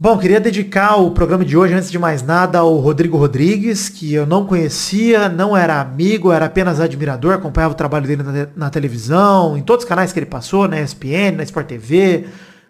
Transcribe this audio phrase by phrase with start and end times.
[0.00, 4.14] Bom, queria dedicar o programa de hoje, antes de mais nada, ao Rodrigo Rodrigues, que
[4.14, 8.70] eu não conhecia, não era amigo, era apenas admirador, acompanhava o trabalho dele na, na
[8.70, 12.26] televisão, em todos os canais que ele passou, na ESPN, na Sport TV,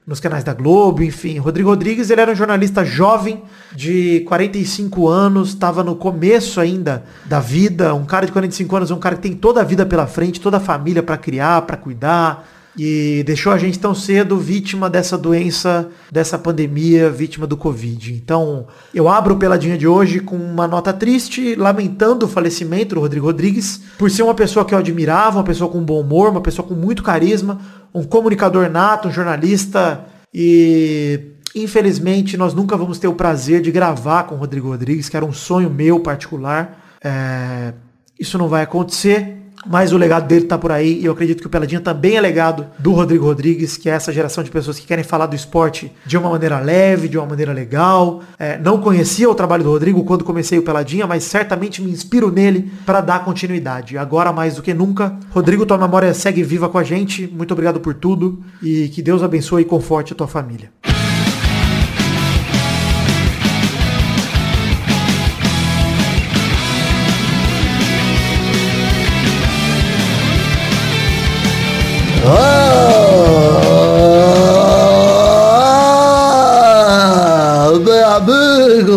[0.07, 1.37] nos canais da Globo, enfim.
[1.37, 3.43] Rodrigo Rodrigues, ele era um jornalista jovem,
[3.73, 8.99] de 45 anos, estava no começo ainda da vida, um cara de 45 anos, um
[8.99, 12.49] cara que tem toda a vida pela frente, toda a família para criar, para cuidar,
[12.79, 18.13] e deixou a gente tão cedo vítima dessa doença, dessa pandemia, vítima do Covid.
[18.13, 23.01] Então, eu abro o Peladinha de hoje com uma nota triste, lamentando o falecimento do
[23.01, 26.41] Rodrigo Rodrigues, por ser uma pessoa que eu admirava, uma pessoa com bom humor, uma
[26.41, 27.61] pessoa com muito carisma,
[27.93, 34.25] um comunicador nato, um jornalista e infelizmente nós nunca vamos ter o prazer de gravar
[34.25, 36.79] com o Rodrigo Rodrigues, que era um sonho meu particular.
[37.03, 37.73] É...
[38.19, 39.39] Isso não vai acontecer.
[39.67, 42.21] Mas o legado dele tá por aí e eu acredito que o Peladinha também é
[42.21, 45.93] legado do Rodrigo Rodrigues, que é essa geração de pessoas que querem falar do esporte
[46.07, 48.23] de uma maneira leve, de uma maneira legal.
[48.39, 52.31] É, não conhecia o trabalho do Rodrigo quando comecei o Peladinha, mas certamente me inspiro
[52.31, 53.99] nele para dar continuidade.
[53.99, 57.27] Agora mais do que nunca, Rodrigo, tua memória segue viva com a gente.
[57.27, 60.71] Muito obrigado por tudo e que Deus abençoe e conforte a tua família.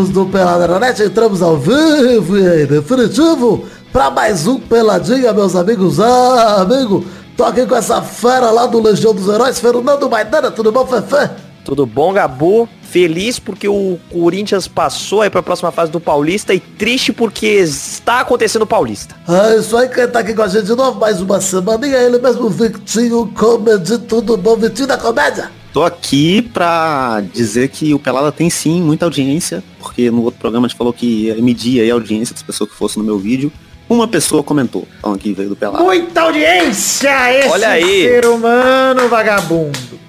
[0.02, 6.00] Amigos do Peladranet, entramos ao vivo e em definitivo para mais um Peladinha, meus amigos.
[6.00, 7.06] Ah, amigo,
[7.38, 11.30] tô aqui com essa fera lá do Legião dos Heróis, Fernando Maidana, tudo bom, Fefe?
[11.64, 12.68] Tudo bom, Gabu?
[12.82, 17.48] Feliz porque o Corinthians passou aí para a próxima fase do Paulista e triste porque
[17.48, 19.16] está acontecendo o Paulista.
[19.30, 22.18] É isso aí, quem tá aqui com a gente de novo, mais uma semaninha, ele
[22.18, 25.61] mesmo, Victinho Comedy, tudo bom, Vitinho da Comédia?
[25.74, 30.66] Tô aqui pra dizer que o Pelada tem sim muita audiência, porque no outro programa
[30.66, 33.18] a gente falou que ia medir aí a audiência das pessoas que fossem no meu
[33.18, 33.52] vídeo.
[33.88, 35.84] Uma pessoa comentou, falando que veio do Pelada.
[35.84, 37.40] Muita audiência!
[37.40, 38.04] Esse Olha aí.
[38.04, 40.00] ser humano vagabundo.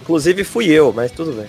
[0.00, 1.46] Inclusive fui eu, mas tudo bem.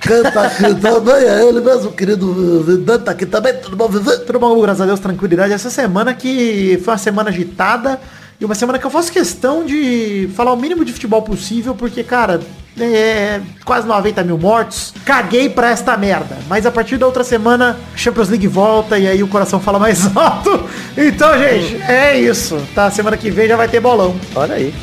[0.00, 4.18] Canta aqui também, é ele mesmo, querido Vidante, tá aqui também, tudo bom, Vivi?
[4.24, 5.52] Tudo bom, graças a Deus, tranquilidade.
[5.52, 7.98] Essa semana que foi uma semana agitada
[8.38, 12.04] e uma semana que eu faço questão de falar o mínimo de futebol possível, porque,
[12.04, 12.40] cara,
[12.78, 14.92] é quase 90 mil mortos.
[15.04, 16.36] Caguei pra esta merda.
[16.48, 20.04] Mas a partir da outra semana, Champions League volta e aí o coração fala mais
[20.16, 20.64] alto.
[20.96, 22.60] Então, gente, é isso.
[22.74, 22.90] Tá?
[22.90, 24.14] Semana que vem já vai ter bolão.
[24.34, 24.74] Olha aí.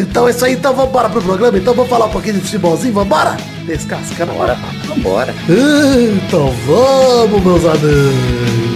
[0.00, 2.40] Então é isso aí, então vamos embora pro programa, então vamos falar um pouquinho de
[2.40, 3.36] futebolzinho, vambora?
[3.64, 4.32] Descascando.
[4.32, 4.56] Bora.
[4.86, 5.34] Vambora.
[5.48, 8.75] Então vamos, meus amigos.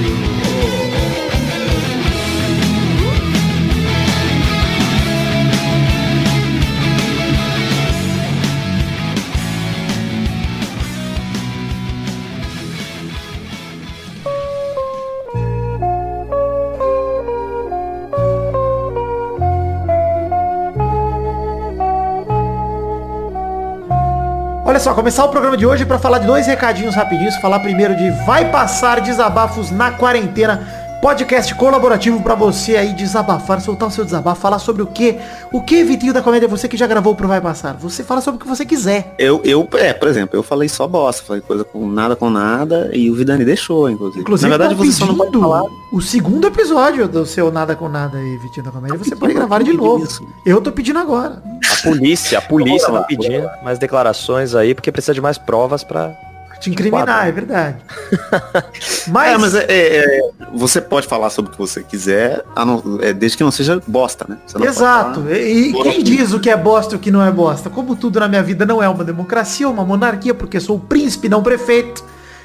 [24.81, 27.37] Só, começar o programa de hoje para falar de dois recadinhos rapidinhos.
[27.37, 30.80] Falar primeiro de Vai Passar Desabafos na Quarentena.
[31.01, 35.17] Podcast colaborativo para você aí desabafar, soltar o seu desabafo, falar sobre o que?
[35.51, 37.75] O que, Vitinho da Comédia, você que já gravou pro Vai Passar?
[37.79, 39.15] Você fala sobre o que você quiser.
[39.19, 42.91] Eu, eu, é, por exemplo, eu falei só bosta, falei coisa com nada com nada
[42.93, 44.21] e o Vidani deixou, inclusive.
[44.21, 45.63] Inclusive, Na verdade, tão você só não pode falar.
[45.91, 48.99] o segundo episódio do seu Nada com Nada aí, Vitinho da Comédia.
[48.99, 50.05] Você pedindo, pode gravar de novo.
[50.05, 50.23] isso?
[50.45, 51.43] Eu tô pedindo agora.
[51.73, 56.15] A polícia, a polícia tá pedindo mais declarações aí, porque precisa de mais provas pra...
[56.61, 57.77] Te incriminar, é verdade.
[59.09, 62.99] Mas, É, mas é, é, é, você pode falar sobre o que você quiser, não-
[63.01, 64.37] é, desde que não seja bosta, né?
[64.69, 65.21] Exato.
[65.31, 67.71] E, e quem diz o que é bosta e o que não é bosta?
[67.71, 71.29] Como tudo na minha vida não é uma democracia, uma monarquia, porque sou o príncipe,
[71.29, 72.05] não prefeito.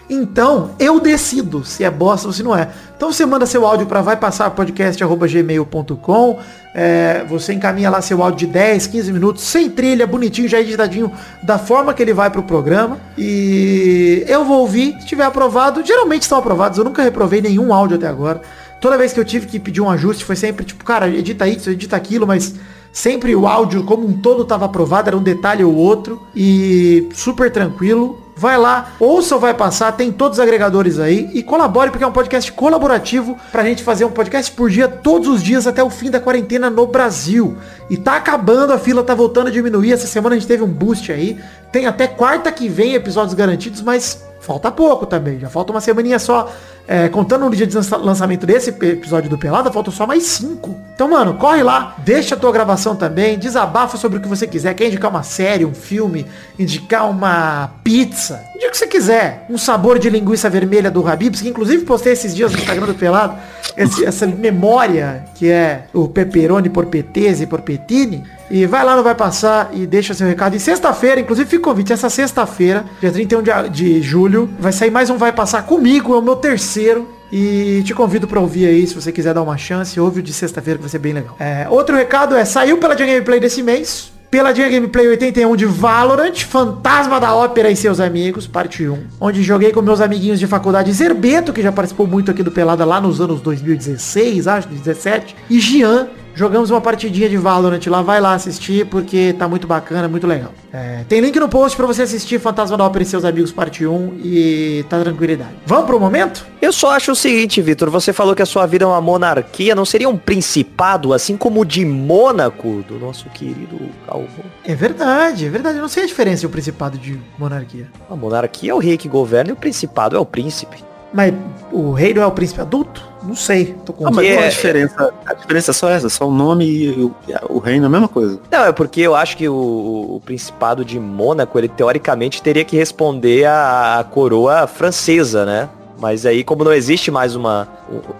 [0.10, 2.70] Então, eu decido se é bosta ou se não é.
[2.96, 6.40] Então você manda seu áudio para vai passar podcast@gmail.com.
[6.74, 11.12] É, você encaminha lá seu áudio de 10, 15 minutos, sem trilha, bonitinho, já editadinho,
[11.42, 13.00] da forma que ele vai pro programa.
[13.18, 17.98] E eu vou ouvir, se tiver aprovado, geralmente estão aprovados, eu nunca reprovei nenhum áudio
[17.98, 18.42] até agora.
[18.80, 21.70] Toda vez que eu tive que pedir um ajuste, foi sempre tipo, cara, edita isso,
[21.70, 22.54] edita aquilo, mas
[22.92, 26.22] sempre o áudio como um todo estava aprovado, era um detalhe ou outro.
[26.36, 28.25] E super tranquilo.
[28.38, 32.08] Vai lá, ouça ou vai passar, tem todos os agregadores aí e colabore, porque é
[32.08, 35.90] um podcast colaborativo pra gente fazer um podcast por dia, todos os dias, até o
[35.90, 37.58] fim da quarentena no Brasil.
[37.90, 39.94] E tá acabando, a fila tá voltando a diminuir.
[39.94, 41.40] Essa semana a gente teve um boost aí.
[41.72, 45.40] Tem até quarta que vem episódios garantidos, mas falta pouco também.
[45.40, 46.52] Já falta uma semaninha só.
[46.88, 50.78] É, contando no dia de lança- lançamento desse episódio do Pelada, faltam só mais cinco.
[50.94, 54.76] Então, mano, corre lá, deixa a tua gravação também, desabafa sobre o que você quiser.
[54.76, 56.28] Quer indicar uma série, um filme,
[56.60, 59.48] indicar uma pizza, indica o que você quiser.
[59.50, 62.94] Um sabor de linguiça vermelha do Habibs, que inclusive postei esses dias no Instagram do
[62.94, 63.36] Pelado,
[63.76, 68.24] essa memória que é o pepperoni por petese por petini.
[68.50, 70.56] E vai lá, não vai passar e deixa seu recado.
[70.56, 74.92] E sexta-feira, inclusive fica o convite, essa sexta-feira, dia 31 de, de julho, vai sair
[74.92, 77.10] mais um Vai Passar comigo, é o meu terceiro.
[77.32, 80.32] E te convido pra ouvir aí, se você quiser dar uma chance, ouve o de
[80.32, 81.36] sexta-feira que vai ser bem legal.
[81.40, 85.66] É, outro recado é, saiu pela Dia Gameplay desse mês, pela Dia Gameplay 81 de
[85.66, 89.04] Valorant, Fantasma da Ópera e seus amigos, parte 1.
[89.20, 92.86] Onde joguei com meus amiguinhos de faculdade Zerbeto, que já participou muito aqui do Pelada
[92.86, 95.36] lá nos anos 2016, acho, 2017.
[95.50, 100.08] E Gian, jogamos uma partidinha de Valorant lá, vai lá assistir, porque tá muito bacana,
[100.08, 100.52] muito legal.
[100.72, 103.86] É, tem link no post pra você assistir Fantasma da Ópera e seus amigos, parte
[103.88, 105.52] 1, e tá tranquilidade.
[105.66, 106.46] Vamos pro momento?
[106.62, 109.74] Eu só acho o seguinte, Vitor, você falou que a sua vida é uma monarquia,
[109.74, 114.44] não seria um principado, assim como o de Mônaco, do nosso querido Calvo?
[114.64, 115.78] É verdade, é verdade.
[115.78, 117.88] Eu não sei a diferença de um principado de monarquia.
[118.10, 120.84] A monarquia é o rei que governa e o principado é o príncipe.
[121.16, 121.34] Mas
[121.72, 123.02] o rei não é o príncipe adulto?
[123.24, 123.74] Não sei.
[123.86, 125.14] Tô com Ah, mas Que qual a é- diferença?
[125.26, 127.90] A diferença é só essa, só o nome e o, e o reino é a
[127.90, 128.40] mesma coisa.
[128.52, 132.76] Não, é porque eu acho que o, o principado de Mônaco, ele teoricamente teria que
[132.76, 135.70] responder à, à coroa francesa, né?
[136.06, 137.68] Mas aí, como não existe mais uma...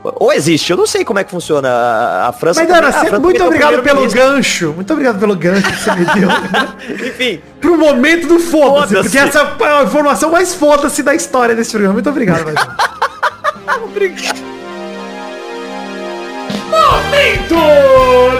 [0.04, 2.62] Ou existe, eu não sei como é que funciona a, a França.
[2.62, 4.22] Mas, Dana, também- a sempre- França muito o obrigado pelo primeiro-ministro.
[4.34, 4.74] gancho.
[4.74, 6.30] Muito obrigado pelo gancho que você me deu.
[7.08, 8.96] Enfim, Pro momento do foda-se.
[8.96, 9.04] Foda-se.
[9.04, 11.94] porque essa é a informação mais foda-se da história desse programa.
[11.94, 12.42] Muito obrigado,
[13.86, 14.55] obrigado.
[16.70, 17.56] Momento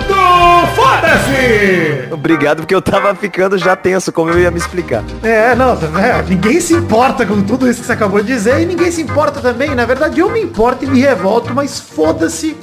[0.08, 2.12] do foda-se!
[2.12, 5.04] Obrigado, porque eu tava ficando já tenso, como eu ia me explicar.
[5.22, 6.30] É, não, vendo?
[6.30, 9.40] ninguém se importa com tudo isso que você acabou de dizer e ninguém se importa
[9.40, 9.76] também.
[9.76, 12.56] Na verdade, eu me importo e me revolto, mas foda-se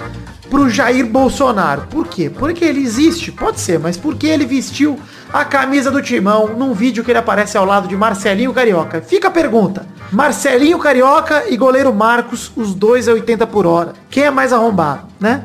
[0.51, 1.83] pro Jair Bolsonaro.
[1.89, 2.29] Por quê?
[2.29, 3.33] Porque ele existe?
[3.33, 4.99] Pode ser, mas porque ele vestiu
[5.33, 9.01] a camisa do Timão num vídeo que ele aparece ao lado de Marcelinho Carioca.
[9.01, 9.87] Fica a pergunta.
[10.13, 13.95] Marcelinho Carioca e goleiro Marcos, os dois a 80 por hora.
[14.11, 15.45] Quem é mais arrombado, né?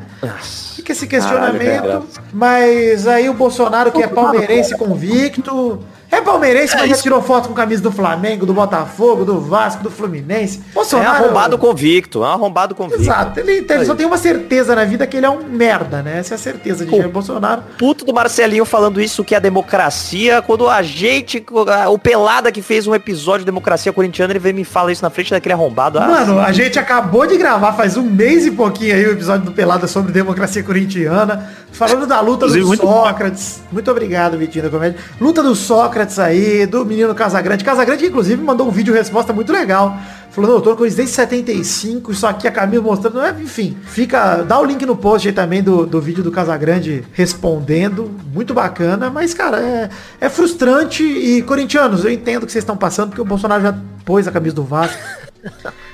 [0.76, 6.88] Fica esse questionamento, Caralho, mas aí o Bolsonaro que é palmeirense convicto, é palmeirense, mas
[6.88, 10.62] já tirou foto com camisa do Flamengo, do Botafogo, do Vasco, do Fluminense.
[10.70, 13.02] É Bolsonaro arrombado convicto, é arrombado convicto.
[13.02, 16.18] Exato, ele, ele só tem uma certeza na vida que ele é um merda, né?
[16.18, 17.62] Essa é a certeza de Jair Bolsonaro.
[17.76, 21.44] puto do Marcelinho falando isso que é democracia, quando a gente,
[21.90, 25.02] o Pelada que fez um episódio de democracia corintiana, ele veio e me fala isso
[25.02, 25.98] na frente daquele arrombado.
[25.98, 29.44] Ah, Mano, a gente acabou de gravar faz um mês e pouquinho aí o episódio
[29.44, 32.76] do Pelada sobre democracia corintiana, falando da luta do.
[32.76, 33.60] Sócrates.
[33.70, 34.98] Muito obrigado, Vitinho da Comédia.
[35.20, 37.64] Luta do Sócrates aí, do menino Casagrande.
[37.64, 39.96] Casagrande, inclusive, mandou um vídeo resposta muito legal.
[40.30, 43.20] Falou, não, eu tô com desde 75, isso aqui a Camila mostrando.
[43.20, 44.42] É, Enfim, fica.
[44.42, 48.10] Dá o link no post aí também do, do vídeo do Casagrande respondendo.
[48.32, 49.88] Muito bacana, mas, cara, é,
[50.20, 51.02] é frustrante.
[51.02, 53.74] E, corintianos, eu entendo o que vocês estão passando, porque o Bolsonaro já
[54.04, 54.98] pôs a camisa do Vasco.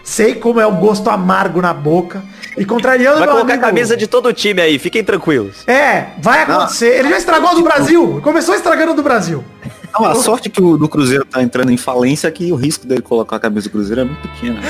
[0.03, 2.23] Sei como é o gosto amargo na boca.
[2.57, 5.67] E contrariando Vai meu colocar a amigo- camisa de todo o time aí, fiquem tranquilos.
[5.67, 6.99] É, vai acontecer.
[6.99, 8.21] Ele já estragou a do Brasil.
[8.23, 9.43] Começou estragando a do Brasil.
[9.95, 12.87] Não, a sorte que o do Cruzeiro tá entrando em falência é que o risco
[12.87, 14.59] dele colocar a camisa do Cruzeiro é muito pequeno.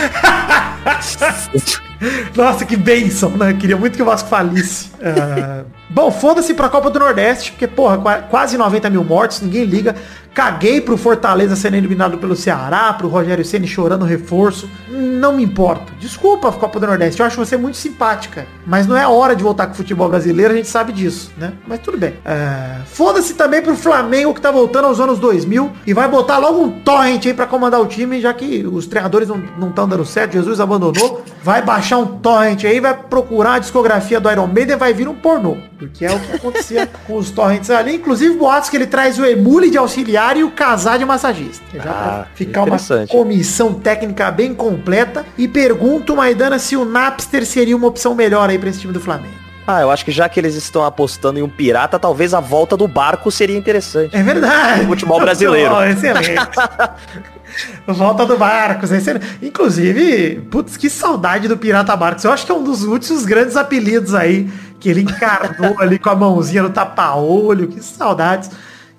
[2.36, 3.54] Nossa, que bênção, né?
[3.54, 4.90] Queria muito que o Vasco falisse.
[5.00, 9.64] É, Bom, foda-se pra Copa do Nordeste, porque, porra, qua- quase 90 mil mortos, ninguém
[9.64, 9.94] liga.
[10.32, 14.68] Caguei pro Fortaleza sendo eliminado pelo Ceará, pro Rogério Ceni chorando reforço.
[14.90, 15.92] Não me importo.
[16.00, 18.44] Desculpa, Copa do Nordeste, eu acho você muito simpática.
[18.66, 21.52] Mas não é hora de voltar com o futebol brasileiro, a gente sabe disso, né?
[21.68, 22.14] Mas tudo bem.
[22.24, 26.60] É, Foda-se também pro Flamengo que tá voltando aos anos 2000 e vai botar logo
[26.64, 30.32] um torrent aí pra comandar o time, já que os treinadores não estão dando certo,
[30.32, 31.22] Jesus abandonou.
[31.44, 35.14] Vai baixar um torrent aí, vai procurar a discografia do Iron Maiden, vai vir um
[35.14, 35.56] pornô.
[35.88, 37.96] Porque é o que acontecia com os torrents ali.
[37.96, 41.64] Inclusive, boatos que ele traz o Emule de auxiliar e o casar de massagista.
[41.74, 45.24] Já Ah, ficar uma comissão técnica bem completa.
[45.38, 49.00] E pergunto, Maidana, se o Napster seria uma opção melhor aí pra esse time do
[49.00, 49.43] Flamengo.
[49.66, 52.76] Ah, eu acho que já que eles estão apostando em um pirata, talvez a volta
[52.76, 54.14] do barco seria interessante.
[54.14, 54.86] É verdade.
[54.86, 55.74] Futebol brasileiro.
[55.74, 56.34] Oh, excelente.
[57.86, 59.38] Volta do Barcos, excelente.
[59.40, 62.24] Inclusive, putz, que saudade do Pirata Barcos.
[62.24, 66.10] Eu acho que é um dos últimos grandes apelidos aí que ele encarnou ali com
[66.10, 67.68] a mãozinha no tapa-olho.
[67.68, 68.50] Que saudades.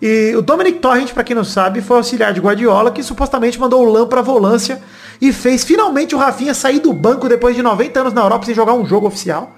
[0.02, 3.86] E o Dominic Torrent, pra quem não sabe, foi auxiliar de Guardiola, que supostamente mandou
[3.86, 4.82] o Lan pra volância
[5.22, 8.56] e fez finalmente o Rafinha sair do banco depois de 90 anos na Europa sem
[8.56, 9.56] jogar um jogo oficial.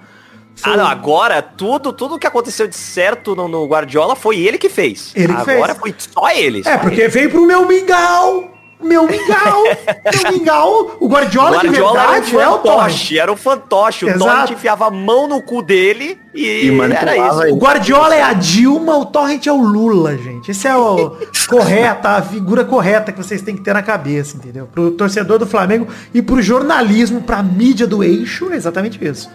[0.58, 4.58] Foi- Ah, não, agora tudo, tudo que aconteceu de certo no, no Guardiola foi ele
[4.58, 5.12] que fez.
[5.14, 5.78] Ele que agora fez.
[5.78, 6.60] foi só ele.
[6.60, 7.08] É, só porque ele.
[7.08, 8.54] veio pro meu mingau.
[8.80, 9.64] Meu mingau!
[10.22, 10.96] meu mingau!
[11.00, 12.78] O Guardiola, O de Guardiola verdade era é um o Torrent.
[12.92, 14.04] fantoche, era um fantoche.
[14.04, 14.24] O Exato.
[14.24, 17.54] Torrent enfiava a mão no cu dele e, E era isso.
[17.54, 20.52] O Guardiola é a Dilma, o Torrent é o Lula, gente.
[20.52, 21.16] Esse é o
[21.50, 24.68] correta, a figura correta que vocês têm que ter na cabeça, entendeu?
[24.72, 29.28] Pro torcedor do Flamengo e pro jornalismo, pra mídia do eixo, é exatamente isso.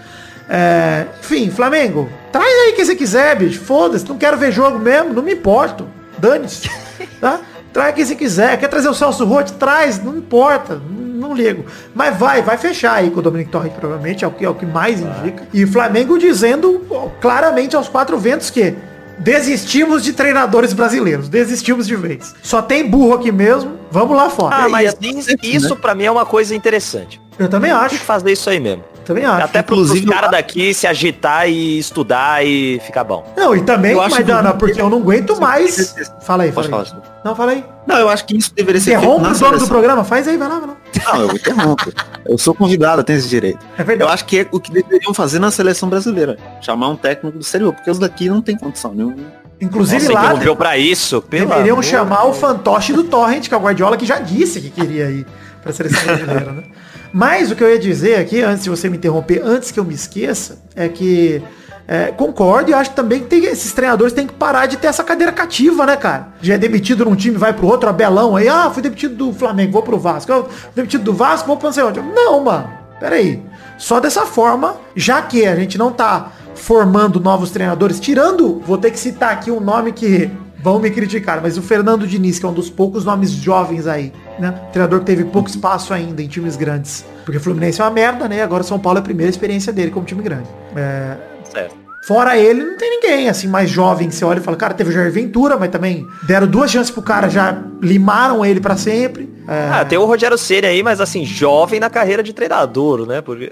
[0.49, 3.59] É, enfim, Flamengo, traz aí quem você quiser, bicho.
[3.61, 5.87] Foda-se, não quero ver jogo mesmo, não me importo.
[6.17, 6.69] Dane-se.
[7.19, 7.39] Tá?
[7.71, 8.57] Traz quem você quiser.
[8.59, 9.51] Quer trazer o Celso Roth?
[9.51, 10.75] Traz, não importa.
[10.75, 11.65] Não, não ligo.
[11.95, 14.53] Mas vai, vai fechar aí com o Dominic Torrent, provavelmente, é o que, é o
[14.53, 15.47] que mais indica.
[15.53, 16.85] E o Flamengo dizendo
[17.21, 18.75] claramente aos quatro ventos que
[19.17, 21.29] desistimos de treinadores brasileiros.
[21.29, 22.35] Desistimos de vez.
[22.43, 23.79] Só tem burro aqui mesmo.
[23.89, 24.55] Vamos lá fora.
[24.55, 27.21] Ah, mas é isso, isso pra mim é uma coisa interessante.
[27.39, 27.95] Eu também Tem acho.
[27.97, 28.83] que fazer isso aí mesmo.
[29.05, 29.45] Também acho.
[29.45, 33.25] Até pros Inclusive, caras daqui se agitar e estudar e ficar bom.
[33.35, 35.93] Não, e também, Eu acho Maidana, que- porque eu não aguento mais.
[36.21, 37.01] Fala aí, Pode fala falar.
[37.03, 37.09] aí.
[37.25, 37.65] Não, fala aí.
[37.85, 40.03] Não, eu acho que isso deveria ser feito Interrompe na o dono do programa.
[40.03, 40.77] Faz aí, vai lá, vai lá.
[41.13, 41.91] Não, eu interrompo.
[42.25, 43.59] Eu sou convidado, eu tenho esse direito.
[43.77, 44.11] É Eu verdade.
[44.11, 46.37] acho que é o que deveriam fazer na seleção brasileira.
[46.61, 49.17] Chamar um técnico do exterior, porque os daqui não tem condição nenhuma.
[49.59, 51.21] Inclusive Nossa, lá, pra isso.
[51.21, 54.59] Pelo Deveriam amor chamar o fantoche do Torrent, que é o Guardiola que já disse
[54.61, 55.25] que queria ir
[55.61, 56.63] para a seleção brasileira, né?
[57.13, 59.83] Mas o que eu ia dizer aqui, antes de você me interromper, antes que eu
[59.85, 61.41] me esqueça, é que
[61.87, 65.03] é, concordo e acho também que tem- esses treinadores têm que parar de ter essa
[65.03, 66.29] cadeira cativa, né, cara?
[66.41, 69.73] Já é demitido num time, vai pro outro, Abelão, aí, ah, fui demitido do Flamengo,
[69.73, 70.31] vou pro Vasco.
[70.31, 71.83] Eu, demitido do Vasco, vou pro não sei.
[72.15, 73.43] Não, mano, peraí.
[73.77, 78.89] Só dessa forma, já que a gente não tá formando novos treinadores, tirando, vou ter
[78.89, 80.31] que citar aqui um nome que
[80.63, 84.13] vão me criticar, mas o Fernando Diniz, que é um dos poucos nomes jovens aí,
[84.39, 84.53] né?
[84.71, 87.05] Treinador que teve pouco espaço ainda em times grandes.
[87.25, 88.41] Porque o Fluminense é uma merda, né?
[88.41, 90.47] Agora o São Paulo é a primeira experiência dele como time grande.
[90.75, 91.17] É,
[91.51, 91.83] Certo.
[92.05, 94.89] Fora ele, não tem ninguém, assim, mais jovem que você olha e fala, cara, teve
[94.89, 99.31] o Jair Ventura, mas também deram duas chances pro cara, já limaram ele pra sempre.
[99.47, 103.21] É, Ah, tem o Rogério Ceni aí, mas assim, jovem na carreira de treinador, né?
[103.21, 103.49] Porque...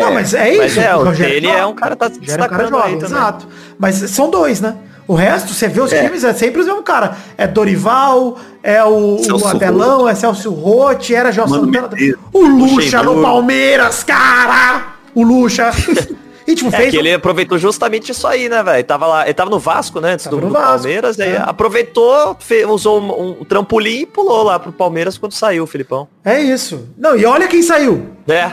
[0.00, 0.58] não, mas é isso.
[0.60, 2.62] Mas é, o Rogério Ceni é um cara que tá se Rogério é um cara
[2.62, 3.16] destacando jovem, também.
[3.18, 3.48] exato.
[3.76, 4.76] Mas são dois, né?
[5.10, 7.16] O resto, você vê os times, é sempre os mesmos cara.
[7.36, 11.90] É Dorival, é o, o Abelão, é Celso Rotti, era Gelson Mano
[12.32, 13.20] O Lucha no.
[13.20, 14.94] Palmeiras, cara!
[15.12, 15.72] O Lucha.
[16.50, 18.84] E tipo, É fez que um- ele aproveitou justamente isso aí, né, velho?
[18.84, 21.36] Tava lá, ele tava no Vasco, né, antes do, do Palmeiras, aí é.
[21.44, 26.08] aproveitou, fe- usou um, um trampolim e pulou lá pro Palmeiras quando saiu Filipão.
[26.24, 26.88] É isso.
[26.98, 28.06] Não, e olha quem saiu.
[28.28, 28.52] É.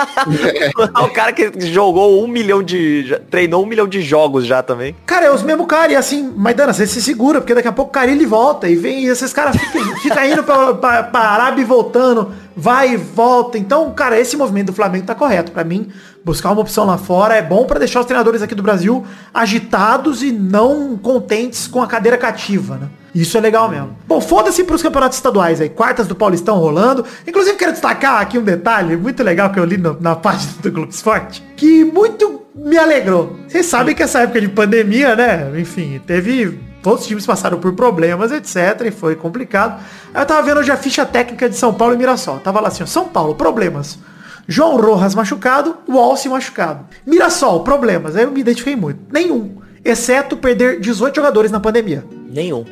[1.02, 3.06] o cara que jogou um milhão de.
[3.06, 4.94] já treinou um milhão de jogos já também.
[5.06, 7.90] Cara, é os mesmos caras, e assim, Maidana, você se segura, porque daqui a pouco
[7.90, 11.62] o Carilli volta e vem, e esses caras ficam fica indo pra, pra, pra Arábia
[11.62, 13.58] e voltando, vai e volta.
[13.58, 15.52] Então, cara, esse movimento do Flamengo tá correto.
[15.52, 15.88] Pra mim,
[16.24, 20.22] buscar uma opção lá fora é bom pra deixar os treinadores aqui do Brasil agitados
[20.22, 22.88] e não contentes com a cadeira cativa, né?
[23.14, 23.96] Isso é legal mesmo.
[24.08, 25.68] Bom, foda-se pros campeonatos estaduais aí.
[25.68, 27.04] Quartas do Paulistão rolando.
[27.26, 30.72] Inclusive, quero destacar aqui um detalhe muito legal que eu li no- na página do
[30.72, 31.40] Globo Esporte.
[31.56, 33.36] Que muito me alegrou.
[33.46, 35.52] Vocês sabem que essa época de pandemia, né?
[35.60, 36.58] Enfim, teve...
[36.82, 38.82] Todos os times passaram por problemas, etc.
[38.86, 39.80] E foi complicado.
[40.12, 42.40] Eu tava vendo hoje a ficha técnica de São Paulo e Mirassol.
[42.40, 43.98] Tava lá assim, ó, São Paulo, problemas.
[44.46, 46.86] João Rojas machucado, Walsh machucado.
[47.06, 48.16] Mirassol, problemas.
[48.16, 49.00] Aí eu me identifiquei muito.
[49.12, 49.56] Nenhum.
[49.84, 52.04] Exceto perder 18 jogadores na pandemia.
[52.30, 52.64] Nenhum.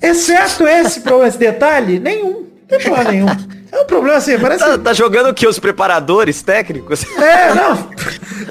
[0.00, 2.32] Exceto esse, pro- esse detalhe, nenhum.
[2.42, 3.26] Não tem problema nenhum.
[3.70, 4.62] É um problema assim, parece...
[4.64, 5.46] Tá, tá jogando o que?
[5.46, 7.04] Os preparadores técnicos?
[7.18, 7.88] É, não.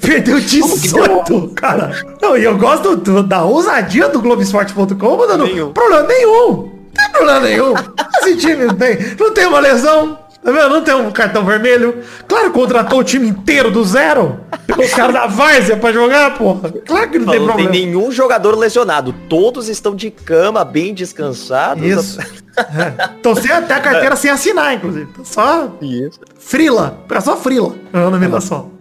[0.02, 1.92] Perdeu 18, cara.
[2.22, 5.72] Não, e eu gosto do- da ousadia do Globoesporte.com, mandando Nenhum.
[5.74, 6.32] problema nenhum.
[6.32, 7.74] Não tem problema nenhum.
[8.22, 10.18] Esse time não tem, não tem uma lesão.
[10.44, 10.70] Tá vendo?
[10.70, 12.04] Não tem um cartão vermelho.
[12.28, 14.40] Claro, contratou o time inteiro do zero.
[14.66, 16.72] Pegou os caras da várzea pra jogar, porra.
[16.86, 17.72] Claro que não tem Não tem problema.
[17.72, 19.14] nenhum jogador lesionado.
[19.30, 21.84] Todos estão de cama, bem descansados.
[21.84, 22.20] Isso.
[22.58, 23.08] É.
[23.22, 25.08] Tô sem até a carteira sem assinar, inclusive.
[25.24, 26.20] Só Isso.
[26.40, 26.98] frila.
[27.10, 27.76] É só frila.
[27.94, 28.72] A nominação.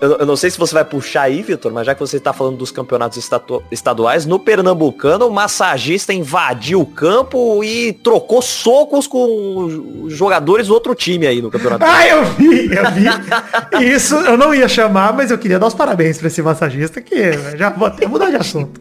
[0.00, 2.32] Eu, eu não sei se você vai puxar aí, Vitor, mas já que você está
[2.32, 9.06] falando dos campeonatos estatu- estaduais, no Pernambucano, o massagista invadiu o campo e trocou socos
[9.06, 11.84] com os jogadores do outro time aí no campeonato.
[11.84, 13.84] Ah, eu vi, eu vi.
[13.94, 17.32] Isso eu não ia chamar, mas eu queria dar os parabéns pra esse massagista que
[17.56, 18.80] já vou até mudar de assunto.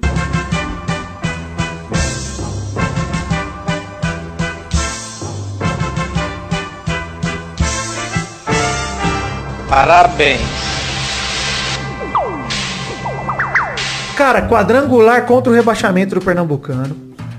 [9.69, 10.68] Parabéns.
[14.19, 16.93] Cara, quadrangular contra o rebaixamento do Pernambucano.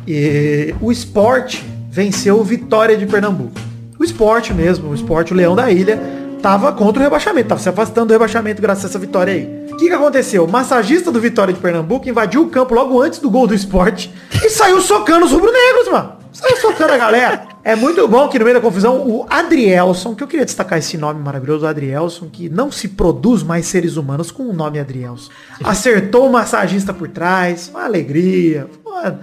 [0.08, 3.52] E o esporte venceu o Vitória de Pernambuco.
[3.98, 6.00] O esporte mesmo, o esporte, o Leão da Ilha,
[6.40, 9.66] tava contra o rebaixamento, tava se afastando do rebaixamento graças a essa vitória aí.
[9.70, 10.46] O que, que aconteceu?
[10.46, 14.10] O massagista do Vitória de Pernambuco invadiu o campo logo antes do gol do esporte
[14.42, 16.19] e saiu socando os rubro-negros, mano.
[16.32, 17.48] Saiu socando a galera.
[17.62, 20.96] É muito bom que no meio da confusão, o Adrielson, que eu queria destacar esse
[20.96, 25.30] nome maravilhoso, Adrielson, que não se produz mais seres humanos com o nome Adrielson.
[25.62, 28.68] Acertou o massagista por trás, uma alegria.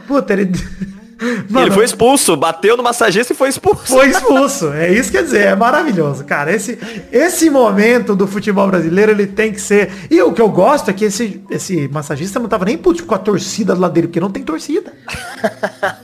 [0.08, 0.52] Puta, ele...
[1.50, 3.88] Mano, ele foi expulso, bateu no massagista e foi expulso.
[3.88, 4.72] Foi expulso.
[4.72, 6.54] É isso que quer dizer, é maravilhoso, cara.
[6.54, 6.78] Esse,
[7.12, 9.92] esse momento do futebol brasileiro, ele tem que ser.
[10.12, 13.16] E o que eu gosto é que esse, esse massagista não tava nem puto com
[13.16, 14.94] a torcida do lado dele, porque não tem torcida.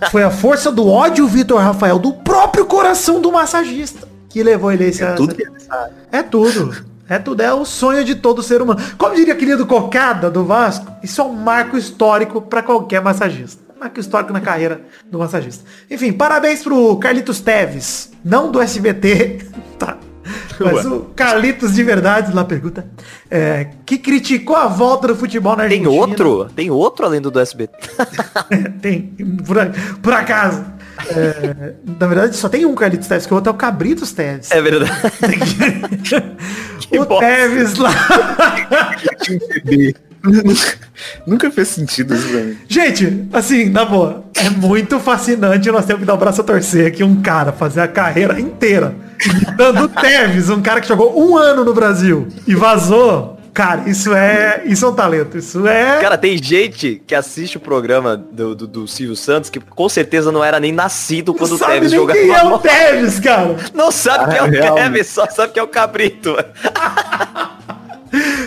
[0.10, 4.86] foi a força do ódio, Vitor Rafael, do próprio coração do massagista, que levou ele
[4.86, 5.04] a esse.
[5.04, 5.36] É tudo.
[6.12, 6.94] É tudo.
[7.08, 8.82] É tudo, é o sonho de todo ser humano.
[8.98, 14.00] Como diria querido Cocada do Vasco, isso é um marco histórico para qualquer massagista marco
[14.00, 15.66] histórico na carreira do massagista.
[15.90, 19.40] Enfim, parabéns pro Carlitos Teves, não do SBT,
[19.78, 19.98] tá?
[20.58, 22.86] Mas o Carlitos de verdade, lá pergunta,
[23.30, 25.90] é, que criticou a volta do futebol na Argentina.
[25.90, 26.46] Tem outro?
[26.56, 27.78] Tem outro além do do SBT?
[28.82, 29.02] tem,
[29.46, 29.58] por,
[30.02, 30.64] por acaso.
[31.10, 34.50] É, na verdade, só tem um Carlitos Teves, que o outro é o Cabritos Teves.
[34.52, 34.94] É verdade.
[36.98, 37.92] o Teves lá.
[41.28, 42.58] Nunca fez sentido isso pra mim.
[42.68, 46.88] Gente, assim, na boa, é muito fascinante nós temos que dar o braço a torcer
[46.88, 48.96] aqui um cara fazer a carreira inteira
[49.56, 53.38] dando Teves, um cara que jogou um ano no Brasil e vazou.
[53.54, 54.64] Cara, isso é.
[54.66, 55.38] Isso é um talento.
[55.38, 56.02] Isso é.
[56.02, 60.32] Cara, tem gente que assiste o programa do, do, do Silvio Santos que com certeza
[60.32, 62.20] não era nem nascido quando não o Teves jogava.
[62.20, 63.56] Quem é o Teves, cara?
[63.74, 66.36] Não sabe ah, quem é o Teves, só sabe que é o Cabrito.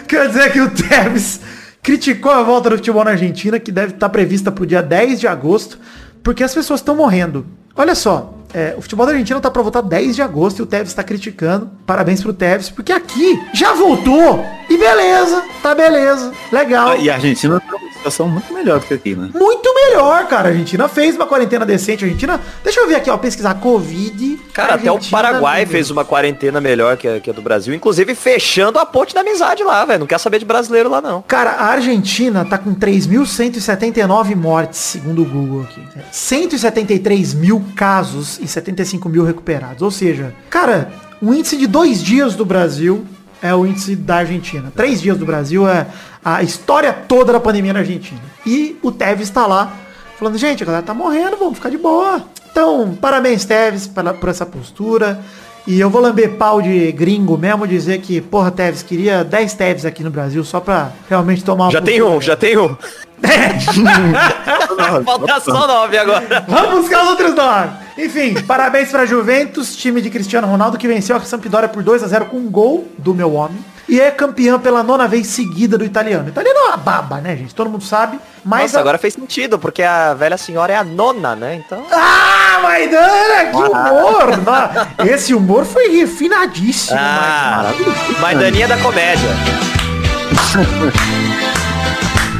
[0.08, 1.40] Quer dizer que o Teves
[1.86, 5.20] criticou a volta do futebol na Argentina, que deve estar prevista para o dia 10
[5.20, 5.78] de agosto,
[6.20, 7.46] porque as pessoas estão morrendo.
[7.76, 10.66] Olha só, é, o futebol da Argentina tá para voltar 10 de agosto e o
[10.66, 11.70] Tevez está criticando.
[11.86, 14.44] Parabéns pro Tevez, porque aqui já voltou.
[14.68, 16.88] E beleza, tá beleza, legal.
[16.88, 19.30] Ah, e a Argentina tá situação muito melhor do que aqui, né?
[19.34, 20.48] Muito melhor, cara.
[20.48, 22.04] A Argentina fez uma quarentena decente.
[22.04, 24.38] A Argentina, deixa eu ver aqui, ó, pesquisar Covid.
[24.52, 28.14] Cara, até o Paraguai fez uma quarentena melhor que a, que a do Brasil, inclusive
[28.14, 30.00] fechando a ponte da amizade lá, velho.
[30.00, 31.22] Não quer saber de brasileiro lá, não.
[31.22, 35.80] Cara, a Argentina tá com 3.179 mortes, segundo o Google aqui.
[36.10, 39.82] 173 mil casos e 75 mil recuperados.
[39.82, 43.04] Ou seja, cara, o índice de dois dias do Brasil
[43.42, 44.72] é o índice da Argentina.
[44.74, 45.86] Três dias do Brasil é
[46.24, 48.20] a história toda da pandemia na Argentina.
[48.44, 49.72] E o Tevez está lá
[50.18, 52.22] falando, gente, a galera tá morrendo, vamos ficar de boa.
[52.50, 55.20] Então, parabéns, Tevez, por essa postura.
[55.66, 59.84] E eu vou lamber pau de gringo mesmo, dizer que, porra, Tevez, queria 10 Tevez
[59.84, 62.76] aqui no Brasil só pra realmente tomar uma Já tem um, já tem um.
[65.04, 66.44] Falta só nove agora.
[66.48, 67.85] Vamos buscar os outros nove.
[67.96, 72.06] Enfim, parabéns pra Juventus, time de Cristiano Ronaldo, que venceu a Sampdoria por 2 a
[72.06, 73.58] 0 com um gol do meu homem.
[73.88, 76.26] E é campeão pela nona vez seguida do italiano.
[76.26, 77.54] O italiano é uma baba, né, gente?
[77.54, 78.18] Todo mundo sabe.
[78.44, 78.80] Mas Nossa, a...
[78.80, 81.54] agora fez sentido, porque a velha senhora é a nona, né?
[81.54, 81.86] Então.
[81.92, 85.06] Ah, Maidana, que humor!
[85.08, 87.72] Esse humor foi refinadíssimo, ah,
[88.20, 89.30] Maidaninha da comédia.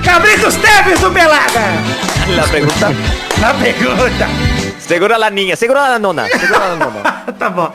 [0.05, 1.61] Cabritos Teves do Pelada!
[2.37, 2.89] Na pergunta.
[3.41, 4.56] Na pergunta.
[4.87, 6.29] Segura a laninha, segura a nona.
[6.29, 7.03] Segura a nona.
[7.37, 7.73] tá bom.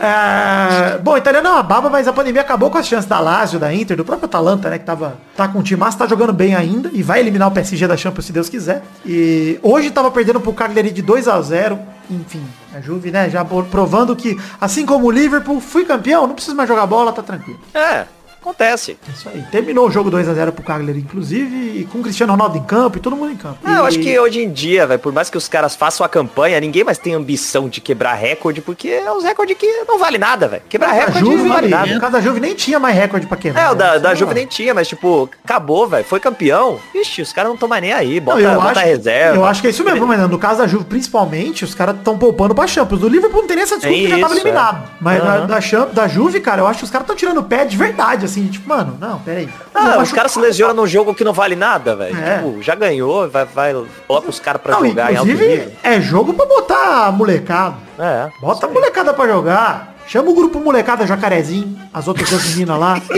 [0.00, 0.98] É...
[0.98, 3.72] Bom, italiano é uma baba, mas a pandemia acabou com as chances da Lazio, da
[3.74, 4.78] Inter, do próprio Atalanta, né?
[4.78, 7.50] Que tava, tá com o time massa, tá jogando bem ainda e vai eliminar o
[7.50, 8.82] PSG da Champions se Deus quiser.
[9.04, 11.78] E hoje tava perdendo pro Cagliari de 2 a 0
[12.10, 12.42] Enfim,
[12.74, 13.28] a Juve, né?
[13.28, 17.22] Já provando que, assim como o Liverpool, fui campeão, não preciso mais jogar bola, tá
[17.22, 17.60] tranquilo.
[17.74, 18.06] É,
[18.40, 18.96] Acontece.
[19.14, 19.42] Isso aí.
[19.50, 23.00] Terminou o jogo 2x0 pro Cagliari, inclusive, e com o Cristiano Ronaldo em campo e
[23.00, 23.58] todo mundo em campo.
[23.62, 23.76] Ah, e...
[23.76, 26.58] eu acho que hoje em dia, velho, por mais que os caras façam a campanha,
[26.58, 30.48] ninguém mais tem ambição de quebrar recorde, porque é os recordes que não vale nada,
[30.48, 30.62] velho.
[30.68, 31.94] Quebrar recorde Juve, não vale nada.
[31.94, 33.62] No caso da Juve nem tinha mais recorde pra quebrar.
[33.62, 36.04] É, o da, da Juve nem tinha, mas tipo, acabou, velho.
[36.04, 36.80] Foi campeão.
[36.94, 38.20] Ixi, os caras não estão mais nem aí.
[38.20, 39.36] Bota, não, bota acho, reserva.
[39.36, 42.16] Eu acho que é isso mesmo, mas no caso da Juve, principalmente, os caras estão
[42.16, 43.00] poupando pra Champions.
[43.00, 44.84] Do Liverpool não tem nem essa desculpa é que já tava eliminado.
[44.84, 44.90] É.
[44.98, 45.46] Mas uhum.
[45.46, 47.76] da, da, da Juve, cara, eu acho que os caras estão tirando o pé de
[47.76, 49.48] verdade, assim, tipo, mano, não, peraí.
[49.74, 52.18] Ah, os caras se lesionam num jogo que não vale nada, velho.
[52.18, 52.36] É.
[52.38, 53.74] Tipo, já ganhou, vai, vai,
[54.06, 55.72] coloca os caras pra não, jogar em alto nível.
[55.82, 57.76] É jogo pra botar molecada.
[57.98, 58.28] É.
[58.40, 59.94] Bota a molecada pra jogar.
[60.06, 63.00] Chama o grupo molecada Jacarezinho, as outras duas meninas lá.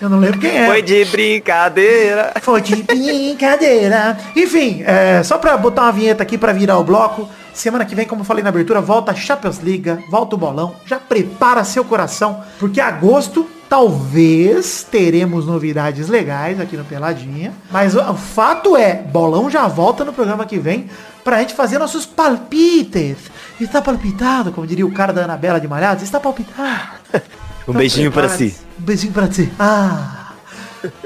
[0.00, 0.66] Eu não lembro quem é.
[0.66, 2.32] Foi de brincadeira.
[2.40, 4.18] Foi de brincadeira.
[4.34, 7.28] Enfim, é, só pra botar uma vinheta aqui pra virar o bloco.
[7.54, 10.74] Semana que vem, como eu falei na abertura, volta a Champions League, volta o bolão.
[10.86, 17.54] Já prepara seu coração, porque agosto Talvez teremos novidades legais aqui no Peladinha.
[17.70, 20.90] Mas o, fato é, Bolão já volta no programa que vem
[21.24, 23.16] pra gente fazer nossos palpites.
[23.58, 26.02] Está palpitado, como diria o cara da Anabela de Malhados.
[26.02, 26.98] Está palpitado.
[27.66, 28.54] um beijinho para si.
[28.78, 29.50] Um beijinho para si.
[29.58, 30.34] Ah.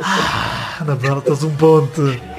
[0.02, 2.35] ah Anabela, tá um ponto.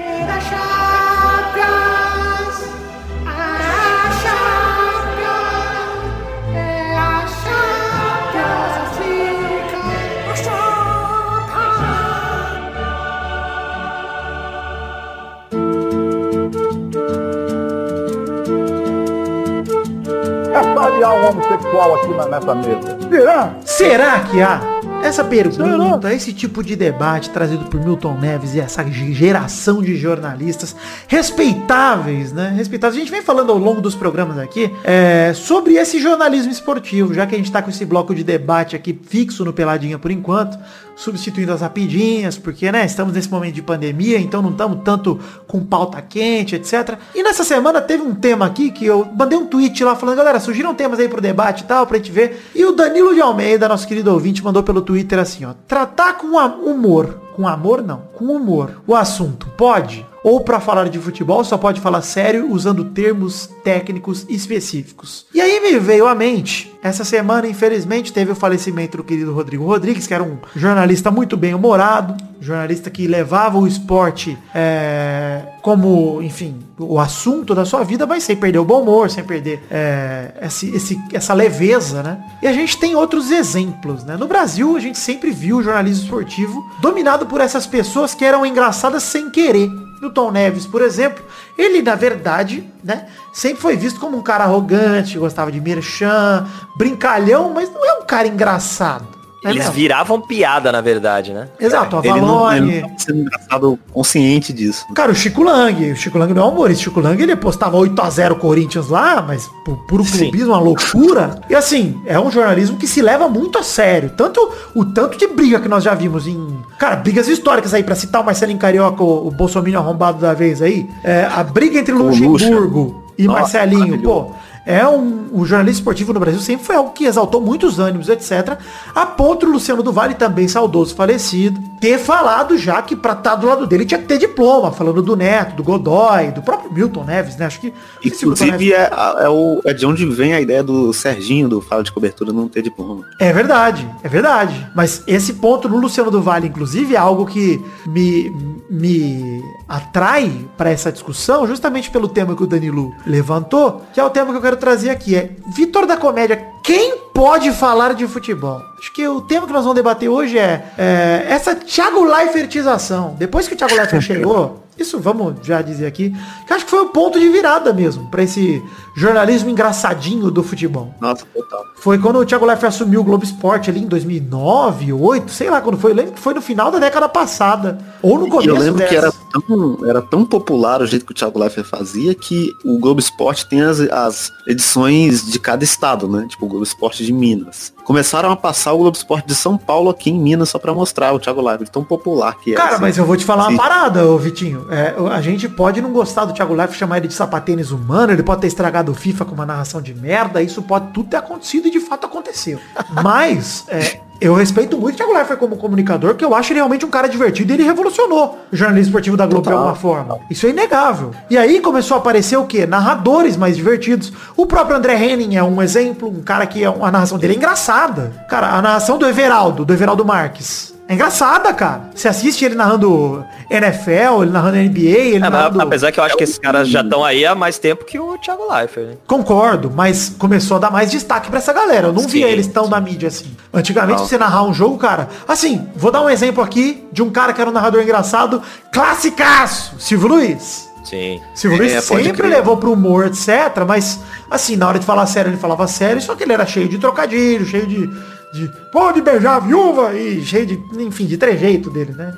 [21.68, 22.98] Pessoal aqui na, nessa mesa.
[23.10, 23.56] Será?
[23.66, 24.62] Será que há?
[25.04, 30.76] Essa pergunta, esse tipo de debate trazido por Milton Neves e essa geração de jornalistas
[31.08, 32.52] respeitáveis, né?
[32.58, 32.98] Respeitáveis.
[32.98, 37.28] A gente vem falando ao longo dos programas aqui é, sobre esse jornalismo esportivo, já
[37.28, 40.58] que a gente tá com esse bloco de debate aqui fixo no Peladinha por enquanto,
[40.98, 45.64] substituindo as rapidinhas, porque, né, estamos nesse momento de pandemia, então não estamos tanto com
[45.64, 46.98] pauta quente, etc.
[47.14, 50.40] E nessa semana teve um tema aqui que eu mandei um tweet lá falando, galera,
[50.40, 52.50] surgiram temas aí pro debate e tal, pra gente ver.
[52.56, 56.36] E o Danilo de Almeida, nosso querido ouvinte, mandou pelo Twitter assim, ó, tratar com
[56.38, 60.04] humor, com amor não, com humor, o assunto pode?
[60.28, 65.26] Ou para falar de futebol só pode falar sério usando termos técnicos específicos.
[65.34, 69.64] E aí me veio à mente, essa semana infelizmente teve o falecimento do querido Rodrigo
[69.64, 76.22] Rodrigues, que era um jornalista muito bem humorado, jornalista que levava o esporte é, como,
[76.22, 80.34] enfim, o assunto da sua vida, mas sem perder o bom humor, sem perder é,
[80.42, 82.22] esse, esse, essa leveza, né?
[82.42, 84.18] E a gente tem outros exemplos, né?
[84.18, 88.46] No Brasil, a gente sempre viu o jornalismo esportivo dominado por essas pessoas que eram
[88.46, 89.87] engraçadas sem querer.
[90.02, 91.24] Milton Neves, por exemplo,
[91.58, 97.52] ele, na verdade, né, sempre foi visto como um cara arrogante, gostava de merchan, brincalhão,
[97.54, 99.17] mas não é um cara engraçado.
[99.44, 99.74] É Eles mesmo?
[99.74, 101.48] viravam piada, na verdade, né?
[101.60, 102.58] Exato, a Ele não, Valone.
[102.72, 104.86] ele não tá sendo engraçado consciente disso.
[104.96, 107.78] Cara, o Chico Lang, o Chico Lang não é humorista, o Chico Lang ele postava
[107.78, 111.40] 8x0 Corinthians lá, mas por puro clubismo, uma loucura.
[111.50, 114.12] E assim, é um jornalismo que se leva muito a sério.
[114.18, 116.58] Tanto o tanto de briga que nós já vimos em.
[116.80, 120.62] Cara, brigas históricas aí, pra citar o Marcelinho Carioca, o, o Bolsonaro arrombado da vez
[120.62, 120.90] aí.
[121.04, 124.32] É, a briga entre Luxemburgo e Nossa, Marcelinho, pô.
[124.68, 128.58] É um, o jornalismo esportivo no Brasil sempre foi algo que exaltou muitos ânimos, etc.
[128.94, 133.36] A ponto do Luciano do Vale, também saudoso falecido, ter falado já que pra estar
[133.36, 137.06] do lado dele tinha que ter diploma, falando do Neto, do Godoy, do próprio Milton
[137.06, 137.46] Neves, né?
[137.46, 137.74] Acho que.
[138.04, 141.94] Inclusive, é, é, o, é de onde vem a ideia do Serginho, do Fala de
[141.94, 143.06] Cobertura, não ter diploma.
[143.22, 144.68] É verdade, é verdade.
[144.76, 148.30] Mas esse ponto no Luciano do Vale, inclusive, é algo que me,
[148.70, 154.10] me atrai para essa discussão, justamente pelo tema que o Danilo levantou, que é o
[154.10, 155.16] tema que eu quero trazer aqui.
[155.16, 158.62] É Vitor da Comédia, quem pode falar de futebol?
[158.78, 163.16] Acho que o tema que nós vamos debater hoje é, é essa Thiago Leifertização.
[163.18, 166.82] Depois que o Thiago Leifert chegou, isso vamos já dizer aqui, que acho que foi
[166.82, 168.64] o ponto de virada mesmo para esse
[168.96, 170.94] jornalismo engraçadinho do futebol.
[171.00, 171.64] Nossa, total.
[171.76, 175.62] Foi quando o Thiago Leifert assumiu o Globo Esporte ali em 2009, 2008, sei lá
[175.62, 175.92] quando foi.
[175.92, 177.78] Eu lembro que foi no final da década passada.
[178.02, 178.90] Ou no começo eu lembro dessa.
[178.90, 182.80] que era tão, era tão popular o jeito que o Thiago Leifert fazia que o
[182.80, 186.26] Globo Esporte tem as, as edições de cada estado, né?
[186.30, 187.74] Tipo o Globo Esporte de Minas.
[187.84, 191.14] Começaram a passar o Globo Esporte de São Paulo aqui em Minas só pra mostrar
[191.14, 192.56] o Thiago Leifert, tão popular que é.
[192.56, 192.82] Cara, assim.
[192.82, 193.54] mas eu vou te falar Sim.
[193.54, 194.67] uma parada, ô Vitinho.
[194.70, 198.24] É, a gente pode não gostar do Thiago Leifert, chamar ele de sapatênis humano, ele
[198.24, 201.68] pode ter estragado o FIFA com uma narração de merda, isso pode tudo ter acontecido
[201.68, 202.60] e de fato aconteceu.
[203.04, 206.86] Mas, é, eu respeito muito o Thiago Leifert como comunicador, que eu acho ele realmente
[206.86, 209.60] um cara divertido e ele revolucionou o jornalismo esportivo da Globo de Total.
[209.60, 210.20] alguma forma.
[210.30, 211.12] Isso é inegável.
[211.30, 212.66] E aí começou a aparecer o quê?
[212.66, 214.12] Narradores mais divertidos.
[214.36, 217.36] O próprio André Henning é um exemplo, um cara que é, a narração dele é
[217.38, 218.26] engraçada.
[218.28, 220.77] Cara, a narração do Everaldo, do Everaldo Marques.
[220.90, 221.90] É engraçada, cara.
[221.94, 225.62] Você assiste ele narrando NFL, ele narrando NBA, ele É, narrando...
[225.62, 228.18] apesar que eu acho que esses caras já estão aí há mais tempo que o
[228.18, 228.94] Thiago Leifert, né?
[229.06, 231.88] Concordo, mas começou a dar mais destaque pra essa galera.
[231.88, 233.36] Eu não Sim, via eles tão na mídia assim.
[233.54, 234.08] Antigamente, Não.
[234.08, 235.10] você narrar um jogo, cara.
[235.28, 239.76] Assim, vou dar um exemplo aqui de um cara que era um narrador engraçado, classicaço,
[239.80, 240.68] Silvio Luiz.
[240.86, 241.20] Sim.
[241.36, 243.28] Silvio Luiz É, sempre levou pro humor, etc.
[243.68, 244.00] Mas,
[244.32, 246.78] assim, na hora de falar sério, ele falava sério, só que ele era cheio de
[246.78, 247.90] trocadilho, cheio de.
[248.38, 250.64] De pode beijar a viúva e cheio de.
[250.80, 252.16] Enfim, de trejeito dele, né?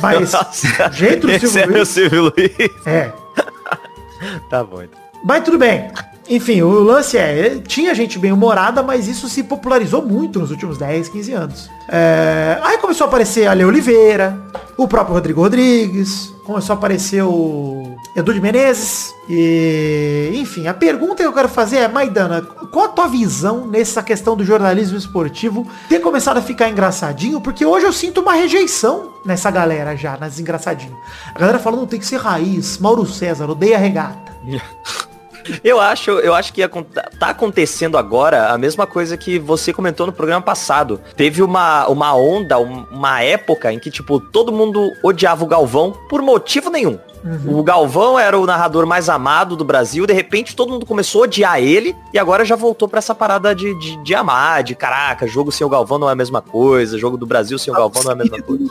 [0.00, 0.32] Mas.
[0.32, 1.88] Nossa, jeito do Silvio é Luiz.
[1.88, 2.86] Silvio Luiz.
[2.86, 3.12] É.
[4.48, 4.98] Tá bom, então.
[5.22, 5.90] Mas tudo bem.
[6.28, 10.76] Enfim, o lance é, tinha gente bem humorada, mas isso se popularizou muito nos últimos
[10.76, 11.70] 10, 15 anos.
[11.88, 14.36] É, aí começou a aparecer a Le Oliveira,
[14.76, 19.14] o próprio Rodrigo Rodrigues, começou a aparecer o Edu de Menezes.
[19.28, 24.02] E, enfim, a pergunta que eu quero fazer é, Maidana, qual a tua visão nessa
[24.02, 27.40] questão do jornalismo esportivo ter começado a ficar engraçadinho?
[27.40, 30.96] Porque hoje eu sinto uma rejeição nessa galera já, nas engraçadinho.
[31.34, 34.32] A galera falando tem que ser raiz, Mauro César, odeia regata.
[35.62, 36.82] Eu acho, eu acho que acon-
[37.20, 41.00] tá acontecendo agora a mesma coisa que você comentou no programa passado.
[41.16, 45.92] Teve uma, uma onda, um- uma época em que, tipo, todo mundo odiava o Galvão
[46.08, 46.98] por motivo nenhum.
[47.46, 51.24] O Galvão era o narrador mais amado do Brasil, de repente todo mundo começou a
[51.24, 55.26] odiar ele e agora já voltou pra essa parada de, de, de amar, de caraca,
[55.26, 58.02] jogo sem o Galvão não é a mesma coisa, jogo do Brasil sem o Galvão
[58.02, 58.64] não é a mesma coisa.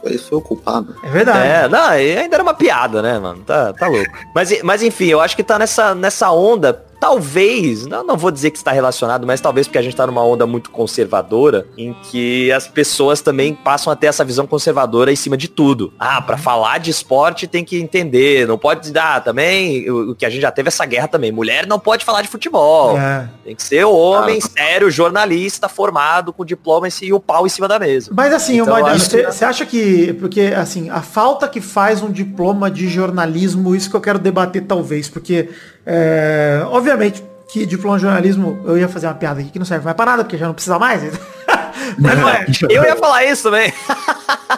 [0.00, 0.94] Foi, foi o culpado.
[1.02, 1.46] É verdade.
[1.46, 3.42] É, não, ainda era uma piada, né, mano?
[3.44, 4.10] Tá, tá louco.
[4.34, 8.50] Mas, mas enfim, eu acho que tá nessa, nessa onda talvez, não, não vou dizer
[8.50, 12.50] que está relacionado, mas talvez porque a gente está numa onda muito conservadora, em que
[12.52, 15.92] as pessoas também passam a ter essa visão conservadora em cima de tudo.
[15.98, 20.14] Ah, para falar de esporte tem que entender, não pode dar ah, também, o, o
[20.14, 22.98] que a gente já teve essa guerra também, mulher não pode falar de futebol.
[22.98, 23.28] É.
[23.44, 24.48] Tem que ser homem ah.
[24.48, 28.10] sério, jornalista, formado, com diploma e o pau em cima da mesa.
[28.14, 29.44] Mas assim, então, Maidana, você que...
[29.44, 34.00] acha que, porque assim, a falta que faz um diploma de jornalismo, isso que eu
[34.00, 35.50] quero debater talvez, porque
[35.86, 39.84] é, obviamente que diploma de jornalismo, eu ia fazer uma piada aqui que não serve
[39.84, 41.02] mais para nada, porque já não precisa mais.
[41.98, 42.46] Mas não é.
[42.68, 43.72] Eu ia falar isso também.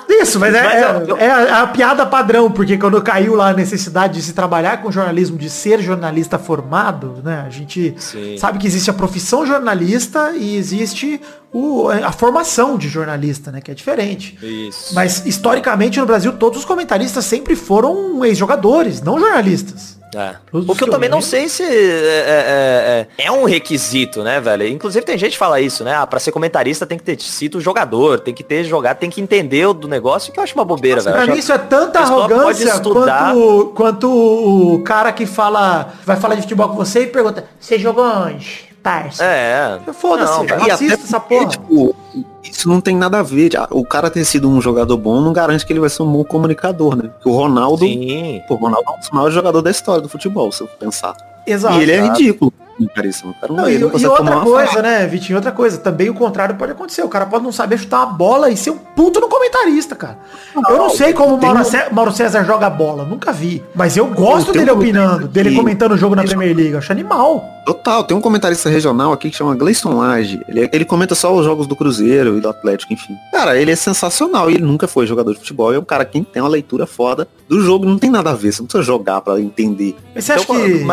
[0.09, 3.53] Isso, mas, é, mas é, é, a, a, piada padrão, porque quando caiu lá a
[3.53, 7.45] necessidade de se trabalhar com jornalismo, de ser jornalista formado, né?
[7.47, 8.37] A gente Sim.
[8.39, 11.21] sabe que existe a profissão jornalista e existe
[11.53, 13.61] o, a formação de jornalista, né?
[13.61, 14.39] Que é diferente.
[14.43, 14.95] Isso.
[14.95, 19.96] Mas historicamente no Brasil todos os comentaristas sempre foram ex-jogadores, não jornalistas.
[20.15, 20.37] É.
[20.53, 24.67] O que eu também não sei se é, é, é, é, um requisito, né, velho?
[24.67, 25.95] Inclusive tem gente que fala isso, né?
[25.95, 29.21] Ah, pra ser comentarista tem que ter sido jogador, tem que ter jogado, tem que
[29.21, 31.25] entender do negócio, que eu acho uma bobeira, Nossa, velho.
[31.25, 36.43] Pra mim isso é tanta arrogância quanto, quanto o cara que fala, vai falar de
[36.43, 38.67] futebol com você e pergunta, você jogou onde?
[38.87, 39.25] Parça.
[39.25, 39.81] É.
[39.93, 41.47] Foda-se, racista essa porra.
[41.47, 41.97] Tipo,
[42.45, 43.51] isso não tem nada a ver.
[43.71, 46.23] O cara ter sido um jogador bom não garante que ele vai ser um bom
[46.23, 47.11] comunicador, né?
[47.25, 48.41] o Ronaldo, Sim.
[48.49, 51.17] o Ronaldo é um dos maiores jogadores da história do futebol, se eu pensar.
[51.45, 51.79] Exato.
[51.79, 52.53] E ele é ridículo
[52.85, 53.35] caríssimo.
[53.41, 56.73] Cara não, não, e, e outra coisa, né, Vitinho, outra coisa, também o contrário pode
[56.73, 57.03] acontecer.
[57.03, 60.19] O cara pode não saber chutar uma bola e ser um puto no comentarista, cara.
[60.55, 63.63] Não, eu não sei como o Mauro, César, Mauro César joga bola, nunca vi.
[63.75, 66.73] Mas eu gosto dele opinando, dele comentando o jogo na Premier League.
[66.73, 67.45] Eu acho animal.
[67.65, 70.41] Total, tem um comentarista regional aqui que chama Gleison Lage.
[70.49, 73.17] Ele, ele comenta só os jogos do Cruzeiro e do Atlético, enfim.
[73.33, 74.49] Cara, ele é sensacional.
[74.49, 75.75] Ele nunca foi jogador de futebol.
[75.75, 77.85] É um cara que tem uma leitura foda do jogo.
[77.85, 78.53] Não tem nada a ver.
[78.53, 79.97] Você não precisa jogar para entender.
[80.15, 80.85] Mas você então, acha que...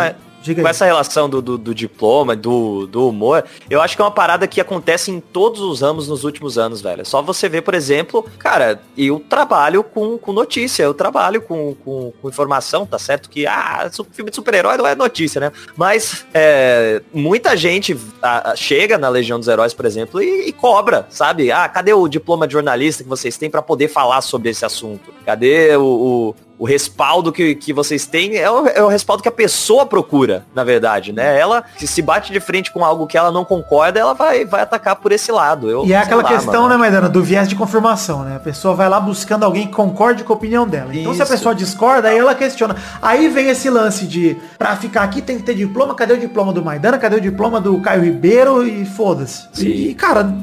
[0.62, 4.12] Mas essa relação do, do, do, diploma, do, do humor, eu acho que é uma
[4.12, 7.02] parada que acontece em todos os ramos nos últimos anos, velho.
[7.02, 11.76] É só você ver, por exemplo, cara, eu trabalho com, com notícia, eu trabalho com,
[11.84, 15.52] com, com informação, tá certo que, ah, filme de super-herói não é notícia, né?
[15.76, 20.52] Mas é, muita gente a, a, chega na Legião dos Heróis, por exemplo, e, e,
[20.52, 21.52] cobra, sabe?
[21.52, 25.14] Ah, cadê o diploma de jornalista que vocês têm para poder falar sobre esse assunto?
[25.26, 29.28] Cadê o, o o respaldo que, que vocês têm é o, é o respaldo que
[29.28, 31.38] a pessoa procura, na verdade, né?
[31.38, 34.62] Ela, se se bate de frente com algo que ela não concorda, ela vai, vai
[34.62, 35.70] atacar por esse lado.
[35.70, 36.70] Eu, e é aquela lá, questão, mano.
[36.70, 38.38] né, Maidana, do viés de confirmação, né?
[38.38, 40.96] A pessoa vai lá buscando alguém que concorde com a opinião dela.
[40.96, 41.16] Então Isso.
[41.18, 42.78] se a pessoa discorda, aí ela questiona.
[43.02, 46.54] Aí vem esse lance de, pra ficar aqui tem que ter diploma, cadê o diploma
[46.54, 49.50] do Maidana, cadê o diploma do Caio Ribeiro e foda-se.
[49.62, 50.34] E, cara,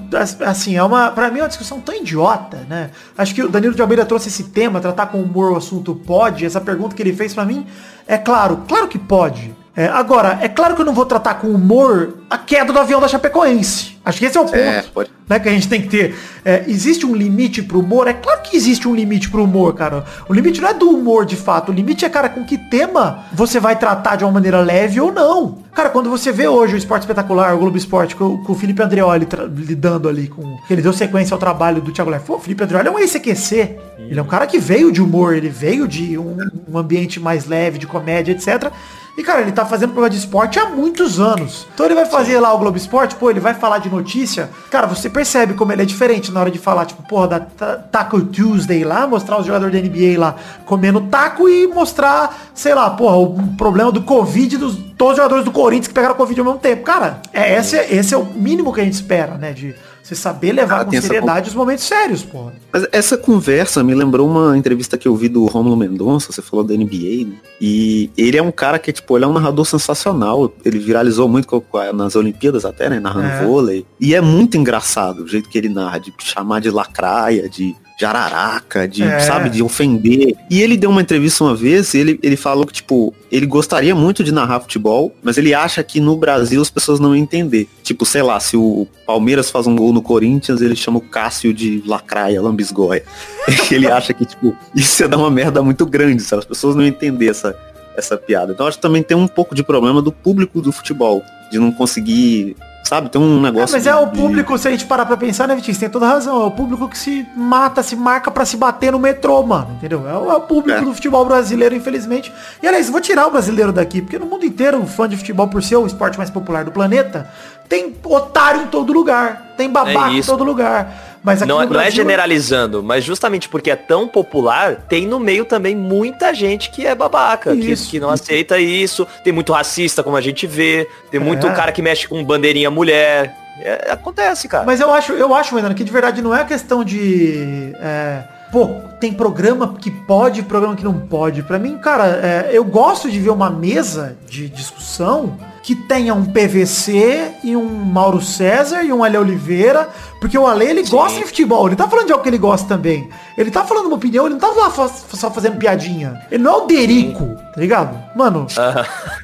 [0.44, 2.90] assim, é uma, pra mim é uma discussão tão idiota, né?
[3.16, 6.44] Acho que o Danilo de Almeida trouxe esse tema, tratar com humor o assunto pode,
[6.44, 7.64] essa pergunta que ele fez para mim,
[8.04, 9.54] é claro, claro que pode.
[9.80, 13.00] É, agora, é claro que eu não vou tratar com humor a queda do avião
[13.00, 13.96] da Chapecoense.
[14.04, 16.14] Acho que esse é o é, ponto é, né, que a gente tem que ter.
[16.44, 18.06] É, existe um limite pro humor?
[18.06, 20.04] É claro que existe um limite pro humor, cara.
[20.28, 21.72] O limite não é do humor de fato.
[21.72, 25.10] O limite é, cara, com que tema você vai tratar de uma maneira leve ou
[25.10, 25.60] não.
[25.74, 28.82] Cara, quando você vê hoje o Esporte Espetacular, o Globo Esporte, com, com o Felipe
[28.82, 30.58] Andreoli lidando ali com...
[30.68, 32.26] Ele deu sequência ao trabalho do Thiago Leifert.
[32.26, 33.78] Pô, o Felipe Andreoli é um ex-CQC.
[33.98, 36.36] Ele é um cara que veio de humor, ele veio de um,
[36.68, 38.70] um ambiente mais leve, de comédia, etc.
[39.16, 41.66] E, cara, ele tá fazendo programa de esporte há muitos anos.
[41.74, 42.38] Então ele vai fazer Sim.
[42.38, 44.50] lá o Globo Esporte, pô, ele vai falar de notícia.
[44.70, 48.20] Cara, você percebe como ele é diferente na hora de falar, tipo, porra, da Taco
[48.22, 53.16] Tuesday lá, mostrar os jogadores da NBA lá comendo taco e mostrar, sei lá, porra,
[53.16, 56.60] o problema do Covid dos todos os jogadores do Corinthians que pegaram Covid ao mesmo
[56.60, 56.82] tempo.
[56.82, 59.52] Cara, é, esse, esse é o mínimo que a gente espera, né?
[59.52, 61.50] De você saber levar ah, com seriedade essa...
[61.50, 62.52] os momentos sérios, porra.
[62.72, 66.64] Mas essa conversa me lembrou uma entrevista que eu vi do Romulo Mendonça, você falou
[66.64, 67.36] da NBA, né?
[67.60, 70.52] E ele é um cara que, tipo, ele é um narrador sensacional.
[70.64, 71.62] Ele viralizou muito
[71.94, 72.98] nas Olimpíadas até, né?
[72.98, 73.44] Narrando é.
[73.44, 73.86] vôlei.
[74.00, 78.06] E é muito engraçado o jeito que ele narra, de chamar de lacraia, de de
[78.06, 79.20] araraca, de, é.
[79.20, 80.34] sabe, de ofender.
[80.48, 84.24] E ele deu uma entrevista uma vez, ele, ele falou que, tipo, ele gostaria muito
[84.24, 87.68] de narrar futebol, mas ele acha que no Brasil as pessoas não iam entender.
[87.82, 91.52] Tipo, sei lá, se o Palmeiras faz um gol no Corinthians, ele chama o Cássio
[91.52, 93.04] de lacraia, lambisgoia.
[93.70, 96.40] ele acha que, tipo, isso ia dar uma merda muito grande, sabe?
[96.40, 97.54] As pessoas não iam entender essa,
[97.94, 98.54] essa piada.
[98.54, 101.70] Então acho que também tem um pouco de problema do público do futebol, de não
[101.70, 103.08] conseguir Sabe?
[103.08, 103.74] Tem um negócio.
[103.74, 104.60] É, mas de, é o público, de...
[104.60, 105.74] se a gente parar pra pensar, né, Vitinho?
[105.74, 106.42] Você tem toda razão.
[106.42, 109.72] É o público que se mata, se marca para se bater no metrô, mano.
[109.76, 110.08] Entendeu?
[110.08, 110.84] É o, é o público é.
[110.84, 112.32] do futebol brasileiro, infelizmente.
[112.62, 115.46] E aliás, vou tirar o brasileiro daqui, porque no mundo inteiro, o fã de futebol,
[115.46, 117.30] por ser o esporte mais popular do planeta,
[117.68, 119.54] tem otário em todo lugar.
[119.56, 121.09] Tem babaca é em todo lugar.
[121.22, 125.20] Mas Não, é- não é Brasil- generalizando, mas justamente porque é tão popular, tem no
[125.20, 127.90] meio também muita gente que é babaca, que, Isso.
[127.90, 129.06] que não aceita isso.
[129.22, 130.88] Tem muito racista, como a gente vê.
[131.10, 131.52] Tem muito É.
[131.52, 133.36] cara que mexe com bandeirinha mulher.
[133.62, 134.64] É, acontece, cara.
[134.64, 137.74] Mas eu acho, eu acho, Maidana, que de verdade não é questão de.
[137.78, 141.42] é, pô, tem programa que pode, programa que não pode.
[141.42, 146.24] Pra mim, cara, é, eu gosto de ver uma mesa de discussão que tenha um
[146.24, 149.88] PVC e um Mauro César e um Ale Oliveira,
[150.20, 152.66] porque o Ale ele gosta de futebol, ele tá falando de algo que ele gosta
[152.66, 153.08] também.
[153.36, 156.20] Ele tá falando uma opinião, ele não tá lá só fazendo piadinha.
[156.30, 157.98] Ele não é o Derico, tá ligado?
[158.16, 158.46] Mano,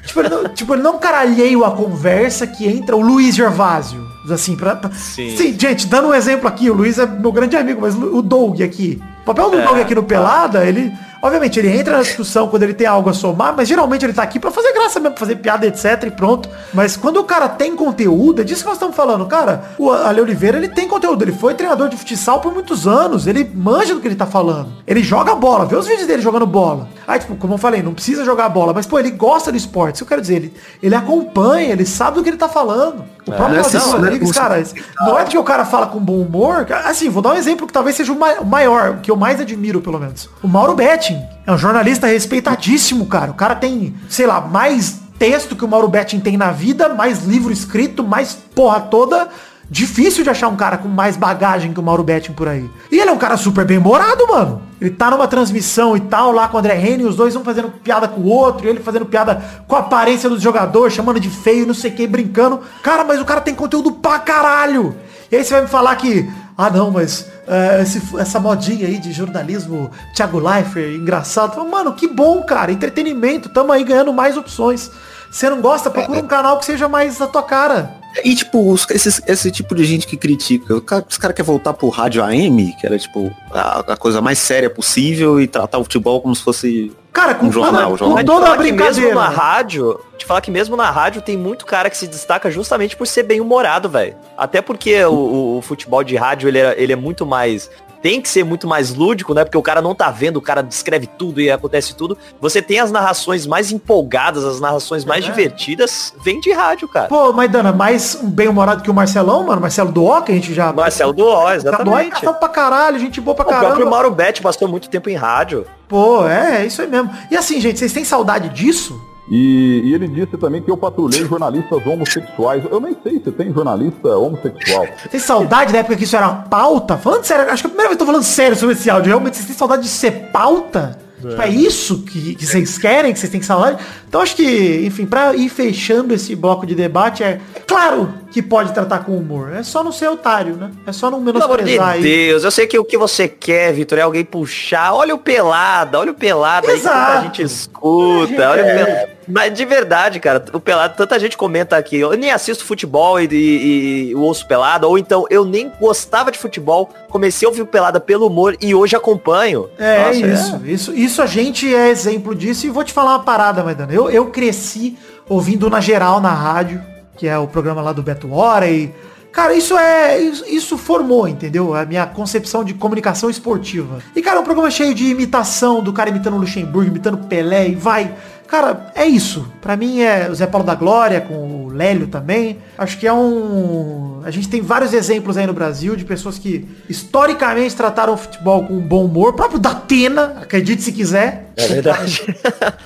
[0.05, 3.01] tipo, ele não, tipo, ele não é um cara alheio à conversa que entra o
[3.01, 4.05] Luiz Gervásio.
[4.29, 5.35] Assim, pra, pra- Sim.
[5.37, 8.61] Sim, gente, dando um exemplo aqui, o Luiz é meu grande amigo, mas o Doug
[8.61, 9.01] aqui.
[9.21, 10.91] O papel do É, Doug aqui no Pelada, ele.
[11.21, 14.23] Obviamente, ele entra na discussão quando ele tem algo a somar, mas geralmente ele tá
[14.23, 16.03] aqui pra fazer graça mesmo, pra fazer piada, etc.
[16.07, 16.47] e pronto.
[16.73, 19.25] Mas quando o cara tem conteúdo, é disso que nós estamos falando.
[19.25, 21.23] Cara, o Ale Oliveira, ele tem conteúdo.
[21.23, 23.25] Ele foi treinador de futsal por muitos anos.
[23.27, 24.69] Ele manja do que ele tá falando.
[24.85, 26.87] Ele joga bola, vê os vídeos dele jogando bola.
[27.07, 29.95] Aí, tipo, como eu falei, não precisa jogar bola, mas, pô, ele gosta do esporte.
[29.95, 30.53] Isso que eu quero dizer, ele,
[30.83, 33.03] ele acompanha, ele sabe do que ele tá falando.
[33.25, 33.83] O próprio é assim, né?
[33.83, 34.63] Rodrigues, Como cara,
[35.01, 36.65] não é porque o cara fala com bom humor.
[36.85, 39.15] Assim, vou dar um exemplo que talvez seja o ma- o maior, o que eu
[39.17, 40.29] mais admiro, pelo menos.
[40.41, 40.73] O Mauro
[41.07, 43.31] Betting é um jornalista respeitadíssimo, cara.
[43.31, 47.23] O cara tem, sei lá, mais texto que o Mauro Betting tem na vida, mais
[47.23, 49.29] livro escrito, mais porra toda.
[49.69, 52.69] Difícil de achar um cara com mais bagagem que o Mauro Betting por aí.
[52.91, 54.61] E ele é um cara super bem morado, mano.
[54.79, 57.69] Ele tá numa transmissão e tal, lá com o André Henry, os dois um fazendo
[57.69, 61.29] piada com o outro, e ele fazendo piada com a aparência do jogador, chamando de
[61.29, 62.61] feio, não sei o que, brincando.
[62.83, 64.95] Cara, mas o cara tem conteúdo pra caralho.
[65.29, 68.97] E aí você vai me falar que, ah não, mas é, esse- essa modinha aí
[68.97, 71.53] de jornalismo, Thiago Leifert, engraçado.
[71.55, 74.89] Fala, Mano, que bom, cara, entretenimento, tamo aí ganhando mais opções.
[75.29, 77.91] Você não gosta, procura um canal que seja mais a tua cara.
[78.23, 81.73] E, tipo, os- esses- esse tipo de gente que critica, cara, os caras querem voltar
[81.73, 85.83] pro rádio AM, que era, tipo, a, a coisa mais séria possível, e tratar o
[85.83, 88.17] futebol como se fosse Cara, com Um jornal, toda, jornal.
[88.19, 89.15] com toda a que mesmo brincadeira.
[89.15, 92.95] na rádio, te falar que mesmo na rádio tem muito cara que se destaca justamente
[92.95, 94.15] por ser bem humorado, velho.
[94.37, 97.71] Até porque o, o- o futebol de rádio, ele é, ele é muito mais
[98.01, 99.43] tem que ser muito mais lúdico, né?
[99.43, 102.17] Porque o cara não tá vendo, o cara descreve tudo e acontece tudo.
[102.39, 105.27] Você tem as narrações mais empolgadas, as narrações mais É.
[105.29, 107.07] divertidas, vem de rádio, cara.
[107.07, 109.61] Pô, Maidana, mais um bem-humorado que o Marcelão, mano.
[109.61, 110.71] Marcelo Doó, que a gente já...
[110.71, 112.05] Marcelo Duó, Doó é exatamente.
[112.07, 113.89] engraçado pra caralho, gente boa pra O próprio.
[113.89, 115.65] Mauro Betti passou muito tempo em rádio.
[115.87, 117.09] Pô, é, é isso aí mesmo.
[117.31, 118.99] E assim, gente, vocês têm saudade disso?
[119.29, 122.63] E, e ele disse também que eu patrulhei jornalistas homossexuais.
[122.69, 124.87] Eu nem sei se tem jornalista homossexual.
[125.11, 126.97] Tem saudade da época que isso era pauta?
[126.97, 128.89] Falando sério, acho que é a primeira vez que eu tô falando sério sobre esse
[128.89, 129.09] áudio.
[129.09, 130.97] Realmente, vocês têm saudade de ser pauta?
[131.19, 133.83] Tipo, é isso que, que vocês querem, que vocês têm saudade?
[134.07, 138.71] Então acho que, enfim, pra ir fechando esse bloco de debate, é claro que pode
[138.71, 139.51] tratar com humor.
[139.51, 140.69] É só não ser otário, né?
[140.85, 142.01] É só não Pelo amor de menosprezar aí.
[142.03, 144.93] Deus, eu sei que o que você quer, Vitor, é alguém puxar.
[144.93, 148.49] Olha o pelada, olha o pelada aí que tanta gente escuta.
[148.51, 148.85] Olha o É.
[148.85, 149.16] pelada.
[149.27, 151.97] Mas de verdade, cara, o pelado, tanta gente comenta aqui.
[151.97, 156.37] Eu nem assisto futebol e, e, e ouço pelada, ou então eu nem gostava de
[156.37, 159.69] futebol, comecei a ouvir pelada pelo humor e hoje acompanho.
[159.77, 160.93] É, Nossa, isso, isso.
[160.93, 162.65] Isso a gente é exemplo disso.
[162.65, 163.93] E vou te falar uma parada, Maidana.
[163.93, 166.81] Eu, eu cresci ouvindo na geral na rádio,
[167.17, 168.93] que é o programa lá do Beto Hora e.
[169.31, 170.19] Cara, isso é.
[170.19, 171.75] Isso, isso formou, entendeu?
[171.75, 173.99] A minha concepção de comunicação esportiva.
[174.15, 177.69] E, cara, é um programa cheio de imitação, do cara imitando o Luxemburgo, imitando Pelé
[177.69, 178.15] e vai.
[178.47, 179.51] Cara, é isso.
[179.61, 182.57] Pra mim é o Zé Paulo da Glória, com o Lélio também.
[182.77, 184.21] Acho que é um.
[184.23, 188.65] A gente tem vários exemplos aí no Brasil de pessoas que historicamente trataram o futebol
[188.65, 189.29] com bom humor.
[189.29, 191.51] O próprio Datena, acredite se quiser.
[191.55, 192.23] É verdade.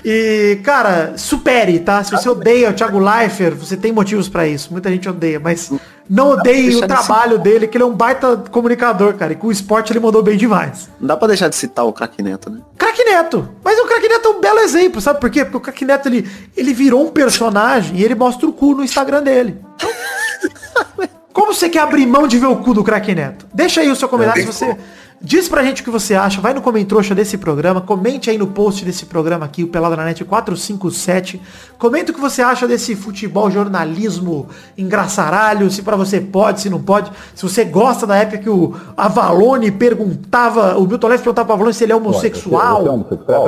[0.03, 2.03] E, cara, supere, tá?
[2.03, 4.71] Se você odeia o Thiago Leifert, você tem motivos pra isso.
[4.71, 5.71] Muita gente odeia, mas
[6.09, 9.33] não odeie o de trabalho dele, que ele é um baita comunicador, cara.
[9.33, 10.89] E com o esporte ele mandou bem demais.
[10.99, 12.61] Não dá pra deixar de citar o craque Neto, né?
[12.77, 13.47] Craque Neto.
[13.63, 15.45] Mas o Craque Neto é um belo exemplo, sabe por quê?
[15.45, 18.83] Porque o Craque Neto, ele, ele virou um personagem e ele mostra o cu no
[18.83, 19.59] Instagram dele.
[21.33, 23.47] Como você quer abrir mão de ver o cu do Craque Neto?
[23.53, 24.41] Deixa aí o seu comentário.
[24.41, 24.77] Se você
[25.21, 28.47] diz pra gente o que você acha, vai no Comentrouxa desse programa, comente aí no
[28.47, 31.41] post desse programa aqui, o Pelada na Net 457.
[31.77, 36.81] Comenta o que você acha desse futebol jornalismo engraçaralho, se pra você pode, se não
[36.81, 37.11] pode.
[37.33, 41.73] Se você gosta da época que o Avalone perguntava, o Milton Leff perguntava pro Avalone
[41.73, 42.81] se ele é homossexual.
[42.81, 43.47] Você é homossexual?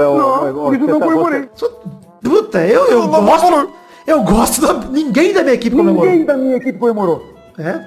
[0.54, 1.50] Não, isso não comemorei.
[2.24, 3.83] Puta, eu, eu gosto.
[4.06, 4.74] Eu gosto da.
[4.74, 6.10] Ninguém da minha equipe comemorou.
[6.10, 7.34] Ninguém da minha equipe comemorou.
[7.58, 7.86] É.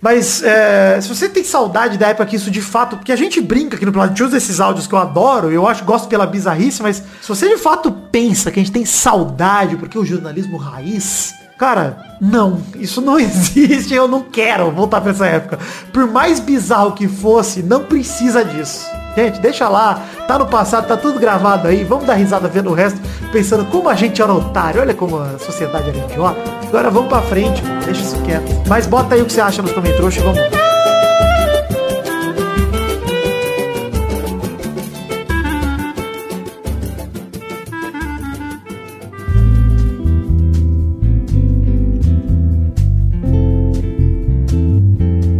[0.00, 2.96] Mas é, se você tem saudade da época que isso de fato.
[2.96, 5.84] Porque a gente brinca aqui no gente usa esses áudios que eu adoro, eu acho
[5.84, 9.98] gosto pela bizarrice, mas se você de fato pensa que a gente tem saudade, porque
[9.98, 15.58] o jornalismo raiz Cara, não, isso não existe, eu não quero voltar pra essa época.
[15.92, 18.86] Por mais bizarro que fosse, não precisa disso.
[19.16, 22.74] Gente, deixa lá, tá no passado, tá tudo gravado aí, vamos dar risada vendo o
[22.74, 23.00] resto,
[23.32, 26.40] pensando como a gente era otário, olha como a sociedade era idiota.
[26.68, 28.62] Agora vamos pra frente, deixa isso quieto.
[28.68, 30.77] Mas bota aí o que você acha nos comentários e vamos.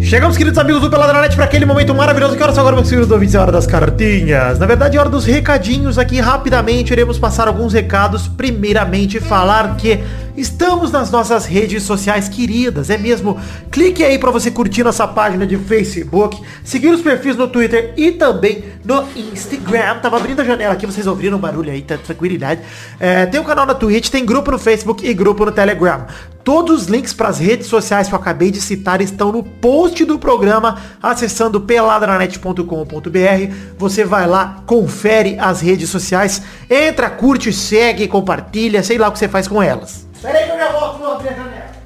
[0.09, 2.35] Chegamos, queridos amigos do Peladranet, para aquele momento maravilhoso.
[2.35, 3.35] Que horas agora, meus queridos ouvintes?
[3.35, 4.59] É hora das cartinhas.
[4.59, 6.19] Na verdade, é hora dos recadinhos aqui.
[6.19, 8.27] Rapidamente, iremos passar alguns recados.
[8.27, 10.03] Primeiramente, falar que
[10.41, 12.91] estamos nas nossas redes sociais queridas.
[12.91, 13.39] É mesmo?
[13.70, 18.12] Clique aí para você curtir nossa página de Facebook, seguir os perfis no Twitter e
[18.12, 19.99] também no Instagram.
[20.01, 22.61] Tava abrindo a janela aqui, vocês ouviram o barulho aí, tá tranquilidade.
[22.99, 26.07] É, tem um canal na Twitch, tem grupo no Facebook e grupo no Telegram.
[26.49, 30.03] Todos os links para as redes sociais que eu acabei de citar estão no post
[30.07, 33.55] do programa, acessando peladranet.com.br.
[33.76, 39.18] Você vai lá, confere as redes sociais, entra, curte, segue, compartilha, sei lá o que
[39.18, 40.08] você faz com elas.
[40.21, 41.79] Peraí que eu já volto, vou abrir a janela.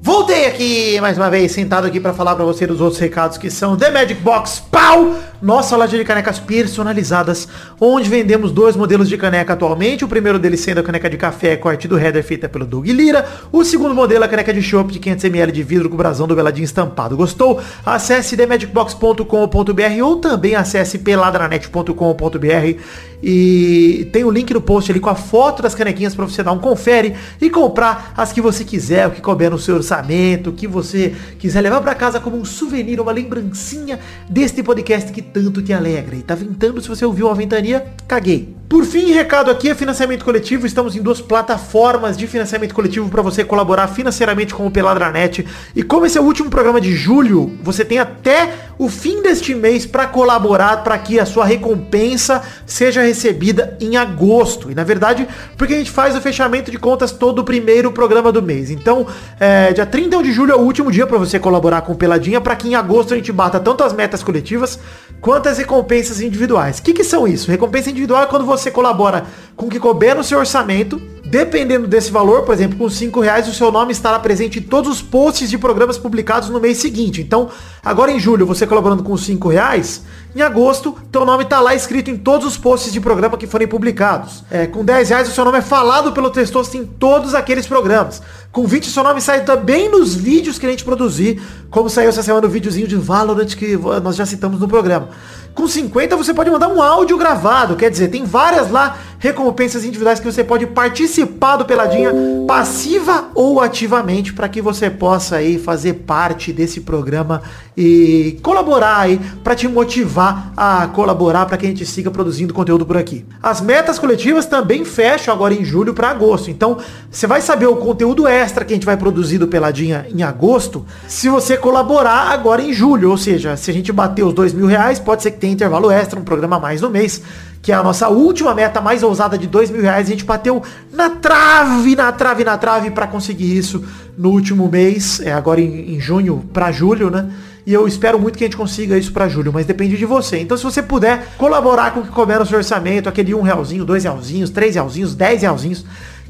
[0.00, 3.50] Voltei aqui mais uma vez, sentado aqui para falar para você dos outros recados que
[3.50, 7.48] são The Magic Box Pau, nossa loja de canecas personalizadas,
[7.80, 10.04] onde vendemos dois modelos de caneca atualmente.
[10.04, 13.26] O primeiro deles sendo a caneca de café, corte do header feita pelo Doug Lira.
[13.52, 16.64] O segundo modelo, a caneca de chopp de 500ml de vidro com brasão do Beladinho
[16.64, 17.16] estampado.
[17.16, 17.60] Gostou?
[17.84, 22.78] Acesse themagicbox.com.br ou também acesse peladranet.com.br
[23.22, 26.52] e tem o link no post ali com a foto das canequinhas para você dar
[26.52, 30.52] um confere e comprar as que você quiser, o que couber no seu orçamento, o
[30.52, 35.62] que você quiser levar para casa como um souvenir, uma lembrancinha deste podcast que tanto
[35.62, 36.16] te alegra.
[36.16, 38.54] E tá ventando, se você ouviu a ventania, caguei.
[38.68, 40.66] Por fim, recado aqui é financiamento coletivo.
[40.66, 45.46] Estamos em duas plataformas de financiamento coletivo para você colaborar financeiramente com o Peladranet.
[45.74, 49.54] E como esse é o último programa de julho, você tem até o fim deste
[49.54, 54.70] mês para colaborar para que a sua recompensa seja recebida em agosto.
[54.70, 55.26] E na verdade,
[55.56, 58.70] porque a gente faz o fechamento de contas todo o primeiro programa do mês.
[58.70, 59.06] Então,
[59.40, 62.40] é, dia 31 de julho é o último dia para você colaborar com o Peladinha
[62.40, 64.78] para que em agosto a gente bata tanto as metas coletivas
[65.20, 66.78] quanto as recompensas individuais.
[66.78, 67.50] O que, que são isso?
[67.50, 69.24] Recompensa individual é quando você colabora
[69.56, 73.46] com o que couber no seu orçamento Dependendo desse valor, por exemplo, com 5 reais,
[73.46, 77.20] o seu nome estará presente em todos os posts de programas publicados no mês seguinte.
[77.20, 77.50] Então,
[77.84, 80.04] agora em julho, você colaborando com 5 reais,
[80.34, 83.68] em agosto, teu nome está lá escrito em todos os posts de programa que forem
[83.68, 84.42] publicados.
[84.50, 88.22] É, com 10 reais, o seu nome é falado pelo Testosto em todos aqueles programas.
[88.50, 92.08] Com 20, o seu nome sai também nos vídeos que a gente produzir, como saiu
[92.08, 95.10] essa semana o videozinho de Valorant que nós já citamos no programa.
[95.54, 100.20] Com 50 você pode mandar um áudio gravado, quer dizer, tem várias lá recompensas individuais
[100.20, 102.12] que você pode participar do Peladinha
[102.46, 107.42] passiva ou ativamente para que você possa aí fazer parte desse programa
[107.76, 112.86] e colaborar aí para te motivar a colaborar para que a gente siga produzindo conteúdo
[112.86, 113.24] por aqui.
[113.42, 116.50] As metas coletivas também fecham agora em julho para agosto.
[116.50, 116.78] Então,
[117.10, 120.84] você vai saber o conteúdo extra que a gente vai produzir do Peladinha em agosto
[121.06, 123.10] se você colaborar agora em julho.
[123.10, 125.90] Ou seja, se a gente bater os dois mil reais, pode ser que tenha intervalo
[125.90, 127.22] extra, um programa mais no mês
[127.60, 130.06] que é a nossa última meta mais ousada de dois mil reais.
[130.06, 133.84] A gente bateu na trave, na trave, na trave para conseguir isso
[134.16, 137.30] no último mês, é agora em, em junho para julho, né?
[137.66, 140.38] E eu espero muito que a gente consiga isso para julho, mas depende de você.
[140.38, 143.84] Então se você puder colaborar com o que couber no seu orçamento, aquele um realzinho,
[143.84, 145.84] dois realzinhos, três realzinhos, dez realzinhos,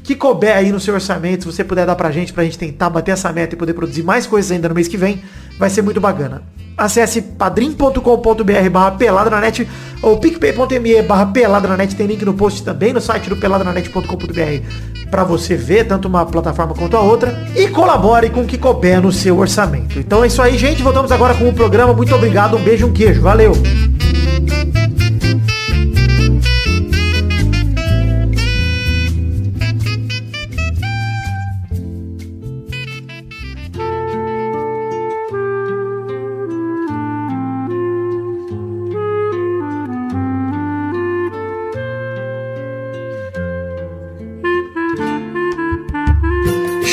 [0.09, 2.89] que couber aí no seu orçamento, se você puder dar pra gente, pra gente tentar
[2.89, 5.21] bater essa meta e poder produzir mais coisas ainda no mês que vem,
[5.59, 6.41] vai ser muito bacana.
[6.75, 9.69] Acesse padrim.com.br barra peladranet
[10.01, 15.55] ou picpay.me barra peladranet, tem link no post também no site do peladranet.com.br para você
[15.55, 19.37] ver tanto uma plataforma quanto a outra e colabore com o que couber no seu
[19.37, 19.99] orçamento.
[19.99, 20.81] Então é isso aí, gente.
[20.81, 21.93] Voltamos agora com o programa.
[21.93, 23.21] Muito obrigado, um beijo, um queijo.
[23.21, 23.53] Valeu!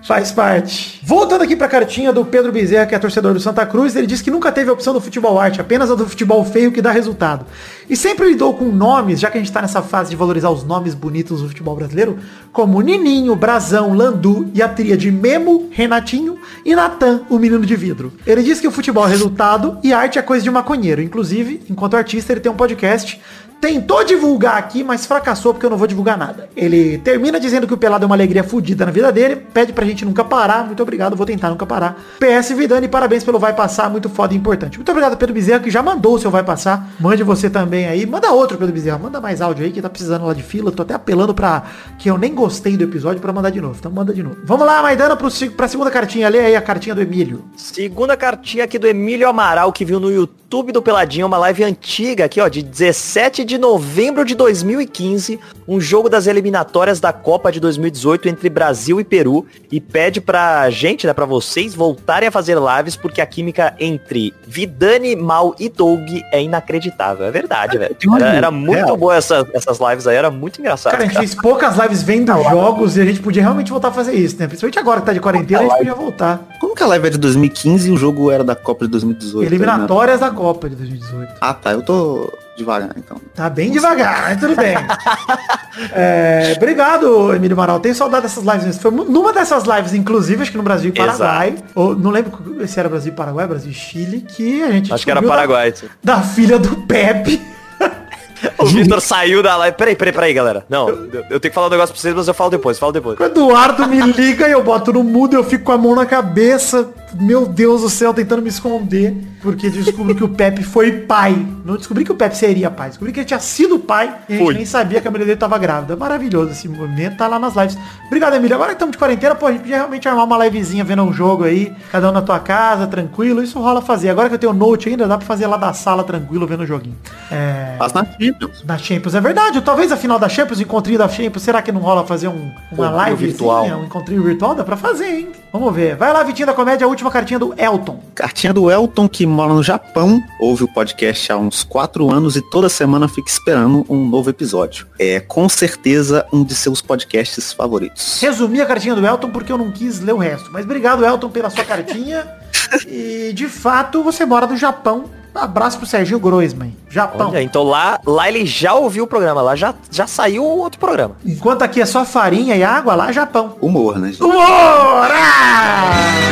[0.07, 1.01] Faz parte.
[1.03, 4.21] Voltando aqui pra cartinha do Pedro Bezerra, que é torcedor do Santa Cruz, ele diz
[4.21, 6.91] que nunca teve a opção do futebol arte, apenas a do futebol feio que dá
[6.91, 7.45] resultado.
[7.89, 10.63] E sempre lidou com nomes, já que a gente tá nessa fase de valorizar os
[10.63, 12.19] nomes bonitos do futebol brasileiro,
[12.51, 18.11] como Nininho, Brazão, Landu e a tríade Memo, Renatinho e Natan, o menino de vidro.
[18.25, 21.01] Ele diz que o futebol é resultado e arte é coisa de maconheiro.
[21.01, 23.21] Inclusive, enquanto artista, ele tem um podcast
[23.59, 26.49] tentou divulgar aqui, mas fracassou porque eu não vou divulgar nada.
[26.55, 29.85] Ele termina dizendo que o Pelado é uma alegria fodida na vida dele, pede pra
[29.85, 31.97] gente nunca parar, muito obrigado, vou tentar nunca parar.
[32.19, 34.77] PS Vidani, parabéns pelo Vai Passar, muito foda e importante.
[34.77, 38.05] Muito obrigado Pedro Bezerra, que já mandou o seu Vai Passar, mande você também aí,
[38.05, 40.81] manda outro Pedro Bezerra, manda mais áudio aí, que tá precisando lá de fila, tô
[40.81, 41.63] até apelando pra
[41.97, 44.37] que eu nem gostei do episódio pra mandar de novo, então manda de novo.
[44.43, 47.43] Vamos lá, Maidana, pro, pra segunda cartinha, lê aí a cartinha do Emílio.
[47.55, 52.23] Segunda cartinha aqui do Emílio Amaral, que viu no YouTube do Peladinho, uma live antiga
[52.25, 55.37] aqui, ó, de 17 de novembro de 2015,
[55.67, 60.69] um jogo das eliminatórias da Copa de 2018 entre Brasil e Peru, e pede pra
[60.69, 65.67] gente, né, pra vocês voltarem a fazer lives, porque a química entre Vidani, Mal e
[65.67, 67.25] Doug é inacreditável.
[67.25, 67.95] É verdade, velho.
[68.15, 68.95] Era, era muito Real.
[68.97, 70.93] boa essa- essas lives aí, era muito engraçado.
[70.93, 73.91] Cara, a gente fez poucas lives vendo jogos e a gente podia realmente voltar a
[73.91, 74.47] fazer isso, né?
[74.47, 76.41] Principalmente agora que tá de quarentena, a gente podia voltar.
[76.61, 79.41] Como que a live é de 2015 e o jogo era da Copa de 2018?
[79.41, 79.45] né?
[79.47, 81.33] Eliminatórias da Copa de 2018.
[81.41, 81.71] Ah, tá.
[81.71, 83.17] Eu tô devagar, então.
[83.35, 84.75] Tá bem devagar, mas tudo bem.
[85.91, 87.79] É, obrigado, Emílio Amaral.
[87.79, 88.79] Tenho saudade dessas lives.
[88.79, 91.55] Foi numa dessas lives, inclusive, acho que no Brasil e Paraguai.
[91.75, 95.05] Ou, não lembro se era Brasil e Paraguai, Brasil e Chile, que a gente Acho
[95.05, 95.71] que era da- Paraguai.
[95.75, 95.87] sim.
[96.03, 97.39] Da, filha do Pepe.
[98.57, 99.77] O Vitor saiu da live.
[99.77, 100.65] Peraí, peraí, peraí, galera.
[100.69, 102.91] Não, eu, eu tenho que falar um negócio pra vocês, mas eu falo depois, falo
[102.91, 103.19] depois.
[103.19, 106.05] O Eduardo me liga e eu boto no mudo, eu fico com a mão na
[106.05, 106.89] cabeça.
[107.19, 109.15] Meu Deus do céu, tentando me esconder.
[109.41, 111.33] Porque descubro que o Pepe foi pai.
[111.63, 112.89] Não descobri que o Pepe seria pai.
[112.89, 114.53] Descobri que ele tinha sido pai e a gente Foi.
[114.53, 115.95] nem sabia que a mulher dele tava grávida.
[115.95, 117.77] Maravilhoso esse momento, tá lá nas lives.
[118.07, 118.55] Obrigado, Emílio.
[118.55, 121.13] Agora que estamos de quarentena, pô, a gente podia realmente armar uma livezinha vendo um
[121.13, 121.73] jogo aí.
[121.91, 123.41] Cada um na tua casa, tranquilo.
[123.41, 124.09] Isso rola fazer.
[124.09, 126.67] Agora que eu tenho note ainda, dá pra fazer lá da sala tranquilo vendo o
[126.67, 126.97] joguinho.
[127.31, 127.75] É...
[127.77, 128.03] Faz na
[128.47, 128.61] Champions.
[128.63, 129.61] Da Champions, é verdade.
[129.61, 132.51] Talvez a final da Champions, o encontrinho da Champions, será que não rola fazer um,
[132.71, 133.65] uma live virtual.
[133.65, 134.55] Um encontrinho virtual?
[134.55, 135.29] Dá pra fazer, hein?
[135.51, 135.95] Vamos ver.
[135.95, 137.99] Vai lá, Vitinho da Comédia, a última cartinha do Elton.
[138.13, 142.41] Cartinha do Elton, que mora no Japão, ouve o podcast há uns quatro anos e
[142.41, 144.87] toda semana fica esperando um novo episódio.
[144.99, 148.21] É com certeza um de seus podcasts favoritos.
[148.21, 150.49] Resumi a cartinha do Elton porque eu não quis ler o resto.
[150.51, 152.27] Mas obrigado, Elton, pela sua cartinha.
[152.87, 155.05] e, de fato, você mora no Japão.
[155.43, 156.75] Abraço pro Serginho Groisman.
[156.89, 157.29] Japão.
[157.29, 161.15] Olha, então lá, lá ele já ouviu o programa, lá já, já saiu outro programa.
[161.25, 163.55] Enquanto aqui é só farinha e água, lá é Japão.
[163.61, 164.23] Humor, né, gente?
[164.23, 164.41] Humor!
[164.41, 166.26] Ah!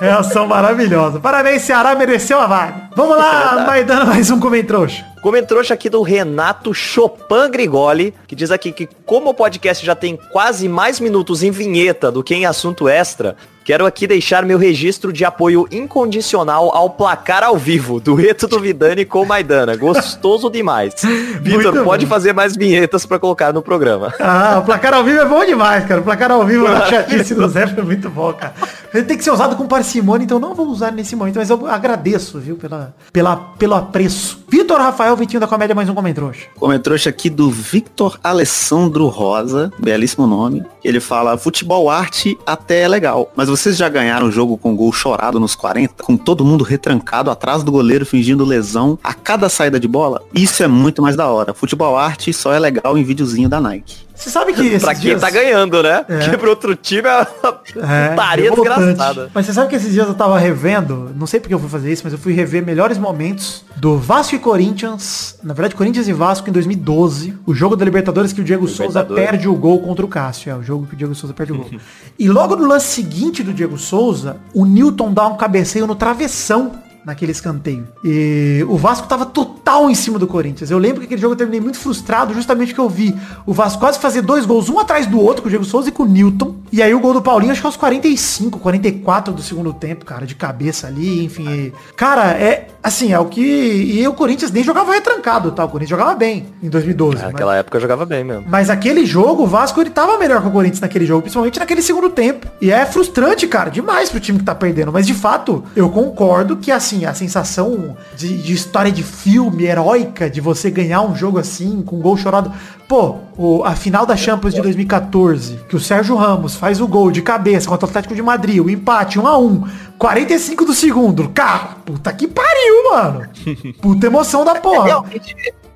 [0.00, 1.18] Reação maravilhosa.
[1.20, 2.88] Parabéns, Ceará mereceu a vaga.
[2.96, 5.04] Vamos lá, vai dando mais um comentrouxa.
[5.22, 10.18] Comentrouxa aqui do Renato Chopin Grigoli, que diz aqui que como o podcast já tem
[10.30, 13.34] quase mais minutos em vinheta do que em assunto extra,
[13.64, 19.04] quero aqui deixar meu registro de apoio incondicional ao placar ao vivo, dueto do Vidani
[19.04, 19.74] com Maidana.
[19.74, 20.94] Gostoso demais.
[21.40, 22.10] Vitor, pode bom.
[22.10, 24.12] fazer mais vinhetas pra colocar no programa.
[24.20, 26.00] Ah, o placar ao vivo é bom demais, cara.
[26.00, 28.52] O placar ao vivo na chatice do Zé foi muito bom, cara.
[28.94, 31.66] Ele tem que ser usado com parcimônia, então não vou usar nesse momento, mas eu
[31.66, 34.44] agradeço, viu, pela, pela, pelo apreço.
[34.48, 36.46] Vitor Rafael, Vitinho da Comédia, mais um comentrouxa.
[36.54, 40.64] Comentrouxa aqui do Victor Alessandro Rosa, belíssimo nome.
[40.84, 44.92] Ele fala, futebol arte até é legal, mas vocês já ganharam o jogo com gol
[44.92, 49.80] chorado nos 40, com todo mundo retrancado atrás do goleiro fingindo lesão a cada saída
[49.80, 50.22] de bola?
[50.32, 51.52] Isso é muito mais da hora.
[51.52, 54.04] Futebol arte só é legal em videozinho da Nike.
[54.14, 55.20] Você sabe que pra quem dias...
[55.20, 56.04] tá ganhando, né?
[56.08, 56.18] É.
[56.18, 57.60] Porque pro outro time é uma
[57.92, 58.78] É, putaria revoltante.
[58.78, 59.30] desgraçada.
[59.34, 61.92] Mas você sabe que esses dias eu tava revendo, não sei porque eu fui fazer
[61.92, 66.12] isso, mas eu fui rever melhores momentos do Vasco e Corinthians, na verdade Corinthians e
[66.12, 70.04] Vasco em 2012, o jogo da Libertadores que o Diego Souza perde o gol contra
[70.04, 71.70] o Cássio, é o jogo que o Diego Souza perde o gol.
[72.18, 76.72] e logo no lance seguinte do Diego Souza, o Newton dá um cabeceio no travessão
[77.04, 77.86] naquele escanteio.
[78.02, 80.70] E o Vasco tava total em cima do Corinthians.
[80.70, 83.14] Eu lembro que aquele jogo eu terminei muito frustrado, justamente porque eu vi
[83.46, 85.92] o Vasco quase fazer dois gols, um atrás do outro, com o Diego Souza e
[85.92, 86.56] com o Newton.
[86.72, 90.26] E aí o gol do Paulinho, acho que aos 45, 44 do segundo tempo, cara,
[90.26, 91.48] de cabeça ali, enfim.
[91.48, 93.40] e- Cara, é assim, é o que.
[93.40, 95.64] E o Corinthians nem jogava retrancado, tá?
[95.64, 97.16] O Corinthians jogava bem em 2012.
[97.22, 98.44] mas- Naquela época eu jogava bem mesmo.
[98.48, 101.82] mas aquele jogo, o Vasco, ele tava melhor que o Corinthians naquele jogo, principalmente naquele
[101.82, 102.46] segundo tempo.
[102.60, 104.92] E é frustrante, cara, demais pro time que tá perdendo.
[104.92, 110.28] Mas de fato, eu concordo que, assim, a sensação de, de história de filme heróica,
[110.28, 112.52] de você ganhar um jogo assim, com gol chorado.
[112.86, 117.10] Pô, o- a final da Champions de 2014, que o Sérgio Ramos faz o gol
[117.10, 119.64] de cabeça contra o Atlético de Madrid, o empate 1 a 1
[119.98, 121.28] 45 do segundo.
[121.30, 123.26] Cara, puta que pariu, mano.
[123.80, 124.84] Puta emoção da porra.
[124.86, 125.34] Realmente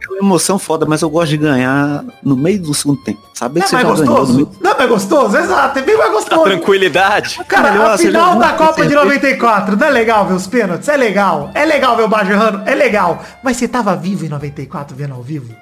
[0.09, 3.21] é uma emoção foda, mas eu gosto de ganhar no meio do segundo tempo.
[3.35, 4.35] Saber Não que é você mais ganhou gostoso?
[4.37, 4.51] meio.
[4.61, 5.37] Não é mais gostoso?
[5.37, 6.43] Exato, é bem mais A gostoso.
[6.45, 7.41] tranquilidade.
[7.47, 9.05] Cara, Melhor, a final da Copa de certeza.
[9.05, 10.89] 94, não é legal ver os pênaltis?
[10.89, 11.51] É legal.
[11.55, 12.63] É legal ver o Baggio errando?
[12.67, 13.23] É legal.
[13.43, 15.55] Mas você tava vivo em 94 vendo ao vivo?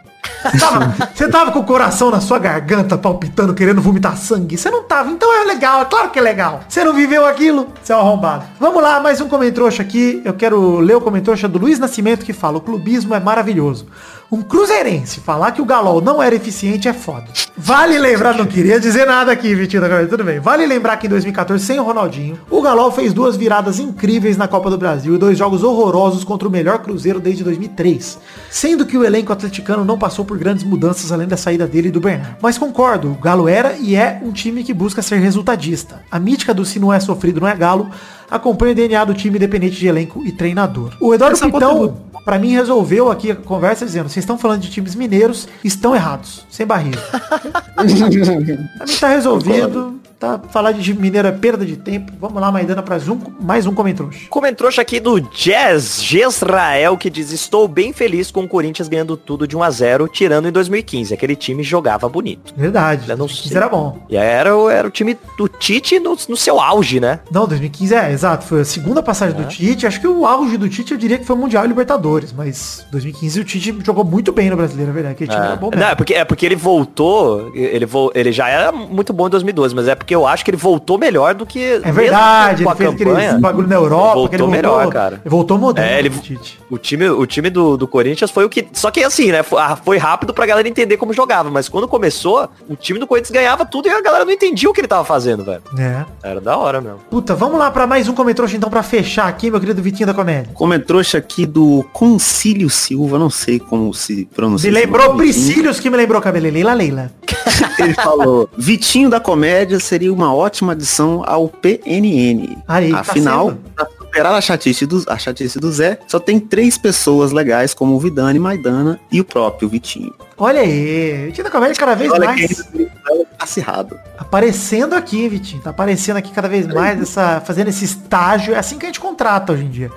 [0.43, 4.57] Você tava, você tava com o coração na sua garganta, palpitando, querendo vomitar sangue?
[4.57, 6.61] Você não tava, então é legal, é claro que é legal.
[6.69, 7.69] Você não viveu aquilo?
[7.83, 8.45] Você é um arrombado.
[8.61, 10.23] Vamos lá, mais um comentrouxa aqui.
[10.25, 13.87] Eu quero ler o comentrouxa do Luiz Nascimento que fala, o clubismo é maravilhoso.
[14.31, 17.27] Um cruzeirense falar que o Galol não era eficiente é foda.
[17.57, 20.41] Vale lembrar, não queria dizer nada aqui, Vitinho da Cabeça, tudo bem.
[20.41, 24.49] Vale lembrar que em 2014, sem o Ronaldinho, o Galol fez duas viradas incríveis na
[24.49, 28.19] Copa do Brasil e dois jogos horrorosos contra o melhor Cruzeiro desde 2003.
[28.51, 31.93] Sendo que o elenco atleticano não passou por grandes mudanças além da saída dele e
[31.93, 32.37] do Bernard.
[32.43, 36.03] Mas concordo, o Galo era e é um time que busca ser resultadista.
[36.11, 37.91] A mítica do se não é sofrido, não é Galo,
[38.31, 40.93] acompanha o DNA do time independente de elenco e treinador.
[41.01, 41.97] O Eduardo Essa Pitão,
[42.27, 46.45] pra mim, resolveu aqui a conversa dizendo, vocês estão falando de times mineiros, estão errados,
[46.51, 47.01] sem barriga.
[47.75, 50.41] pra mim tá resolvido, tá?
[50.51, 52.13] Falar de time mineiro é perda de tempo.
[52.21, 54.27] Vamos lá, Maidana, pra um, mais um comentrouxa.
[54.29, 59.47] Comentrouxa aqui do Jazz Gesrael que diz Estou bem feliz com o Corinthians ganhando tudo
[59.47, 61.13] de 1 a 0 tirando em 2015.
[61.15, 62.53] Aquele time jogava bonito.
[62.57, 63.57] Verdade, Eu não 2015 sei.
[63.57, 63.99] era bom.
[64.09, 67.21] E era, o- era o time do Tite no, no seu auge, né?
[67.31, 68.45] Não, 2015 é, exato.
[68.47, 69.43] Foi a segunda passagem É.
[69.43, 69.87] do Tite.
[69.87, 72.16] Acho que o auge do Tite eu diria que foi o Mundial e Libertadores.
[72.37, 75.15] Mas 2015 o Tite jogou muito bem no brasileiro, é verdade.
[75.15, 75.83] Aquele time era bom mesmo.
[75.85, 79.31] Não, é porque, é porque ele voltou, ele, vo, ele já era muito bom em
[79.31, 82.71] 2012, mas é porque eu acho que ele voltou melhor do que É verdade, mesmo
[82.71, 83.29] ele fez campanha.
[83.29, 85.15] aquele bagulho na Europa, voltou ele voltou, melhor, cara.
[85.25, 86.61] Ele voltou moderno, É, ele- o Tite.
[86.71, 88.67] O time, o time do, do Corinthians foi o que.
[88.73, 89.43] Só que assim, né?
[89.43, 91.51] Foi, ah, foi rápido pra galera entender como jogava.
[91.51, 94.73] Mas quando começou, o time do Corinthians ganhava tudo e a galera não entendia o
[94.73, 95.63] que ele tava fazendo, velho.
[95.79, 96.05] É.
[96.23, 96.99] Era da hora mesmo.
[97.11, 100.15] Puta, vamos lá pra mais um comentrouxa então pra fechar aqui, meu querido Vitinho da
[100.15, 100.51] Comédia.
[100.55, 104.71] Comentrouxa aqui do Concílio Silva, não sei como se pronuncia.
[104.71, 105.17] Me lembrou.
[105.17, 107.11] Priscílios que me lembrou Cabelo Leila Leila.
[107.81, 112.59] Ele falou, Vitinho da Comédia seria uma ótima adição ao PNN.
[112.69, 116.79] Aí, tá Afinal, pra superar a chatice, do, a chatice do Zé, só tem três
[116.79, 120.15] pessoas legais como o Vidani, Maidana e o próprio Vitinho.
[120.39, 123.99] Olha aí, Vitinho da Comédia cada vez Olha mais quem é acirrado.
[124.17, 125.61] aparecendo aqui, Vitinho.
[125.61, 128.55] Tá aparecendo aqui cada vez mais, essa, fazendo esse estágio.
[128.55, 129.91] É assim que a gente contrata hoje em dia.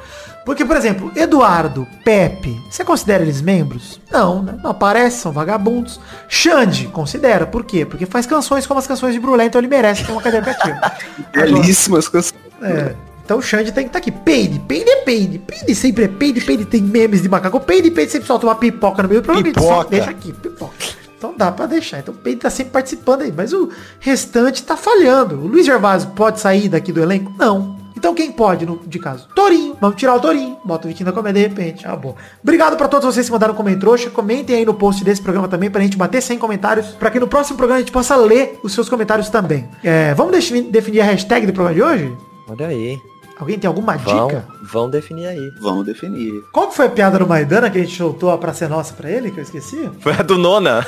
[0.49, 4.01] Porque, por exemplo, Eduardo, Pepe, você considera eles membros?
[4.09, 4.57] Não, né?
[4.63, 5.99] Não aparece, são vagabundos.
[6.27, 7.45] Xande, considera.
[7.45, 7.85] Por quê?
[7.85, 10.91] Porque faz canções como as canções de Brulé, então ele merece ter uma cadeira cativa.
[11.31, 12.33] Belíssimas coisas.
[12.63, 12.95] É.
[13.23, 14.11] Então o Xande tem que estar aqui.
[14.11, 15.37] Peide, peide é peide.
[15.37, 17.59] Peide sempre é peide, peide tem memes de macaco.
[17.59, 19.53] Peide, peide sempre solta uma pipoca no meio do programa.
[19.53, 19.87] Pipoca.
[19.91, 20.73] deixa aqui, pipoca.
[21.15, 21.99] Então dá pra deixar.
[21.99, 23.31] Então o Peide tá sempre participando aí.
[23.31, 23.69] Mas o
[23.99, 25.35] restante tá falhando.
[25.35, 27.31] O Luiz Gervásio pode sair daqui do elenco?
[27.37, 27.78] Não.
[27.99, 29.27] Então quem pode, no, de caso?
[29.35, 29.75] Torinho.
[29.79, 30.57] Vamos tirar o Torinho.
[30.63, 31.85] Bota o Vitinho da comédia de repente.
[31.85, 32.15] Ah, boa.
[32.41, 34.09] Obrigado pra todos vocês que mandaram comentrouxa.
[34.09, 36.87] Comentem aí no post desse programa também pra gente bater 100 comentários.
[36.91, 39.67] Pra que no próximo programa a gente possa ler os seus comentários também.
[39.83, 40.31] É, vamos
[40.71, 42.17] definir a hashtag do programa de hoje?
[42.49, 42.97] Olha aí.
[43.39, 44.45] Alguém tem alguma Vão, dica?
[44.61, 45.51] vão definir aí.
[45.61, 46.43] Vamos definir.
[46.51, 48.93] Qual que foi a piada do Maidana que a gente soltou a Praça é Nossa
[48.93, 49.89] pra ele, que eu esqueci?
[50.01, 50.85] Foi a do Nona.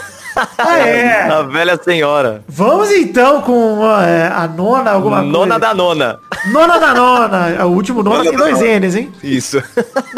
[0.57, 1.23] Ah, é!
[1.31, 2.43] A velha senhora.
[2.47, 5.59] Vamos então com é, a nona, alguma Nona coisa.
[5.59, 6.19] da nona.
[6.51, 7.49] Nona da nona.
[7.49, 8.79] É, O último nona Nona tem dois nona.
[8.79, 9.11] N's, hein?
[9.23, 9.61] Isso.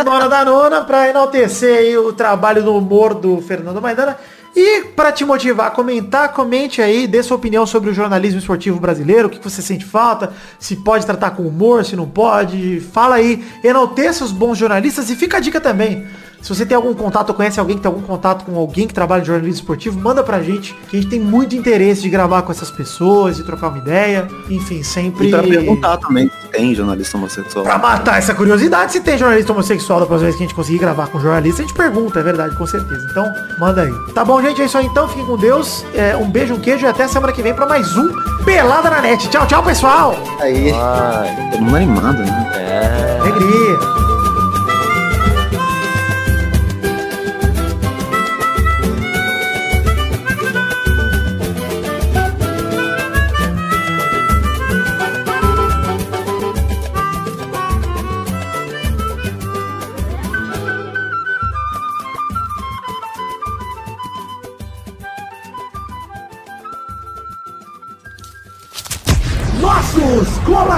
[0.06, 4.18] Nona da nona pra enaltecer aí o trabalho no humor do Fernando Maidana.
[4.56, 8.80] E para te motivar a comentar, comente aí, dê sua opinião sobre o jornalismo esportivo
[8.80, 12.80] brasileiro, o que você sente falta, se pode tratar com humor, se não pode.
[12.80, 16.06] Fala aí, enalteça os bons jornalistas e fica a dica também.
[16.44, 18.94] Se você tem algum contato, ou conhece alguém que tem algum contato com alguém que
[18.94, 22.42] trabalha em jornalismo esportivo, manda pra gente, que a gente tem muito interesse de gravar
[22.42, 24.28] com essas pessoas, de trocar uma ideia.
[24.50, 25.28] Enfim, sempre.
[25.28, 27.64] E pra perguntar também se tem jornalista homossexual.
[27.64, 30.80] Pra matar essa curiosidade, se tem jornalista homossexual da próxima vez que a gente conseguir
[30.80, 33.08] gravar com jornalista, a gente pergunta, é verdade, com certeza.
[33.10, 33.26] Então,
[33.58, 33.94] manda aí.
[34.14, 34.62] Tá bom, gente?
[34.62, 35.08] É isso aí então.
[35.08, 35.86] Fiquem com Deus.
[35.94, 38.10] É, um beijo, um queijo e até semana que vem pra mais um
[38.44, 39.30] Pelada na Net.
[39.30, 40.14] Tchau, tchau, pessoal.
[40.42, 42.52] Aí, Ai, todo mundo animado, né?
[42.54, 43.20] é.
[43.22, 44.13] Alegria.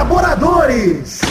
[0.05, 1.21] Colaboradores.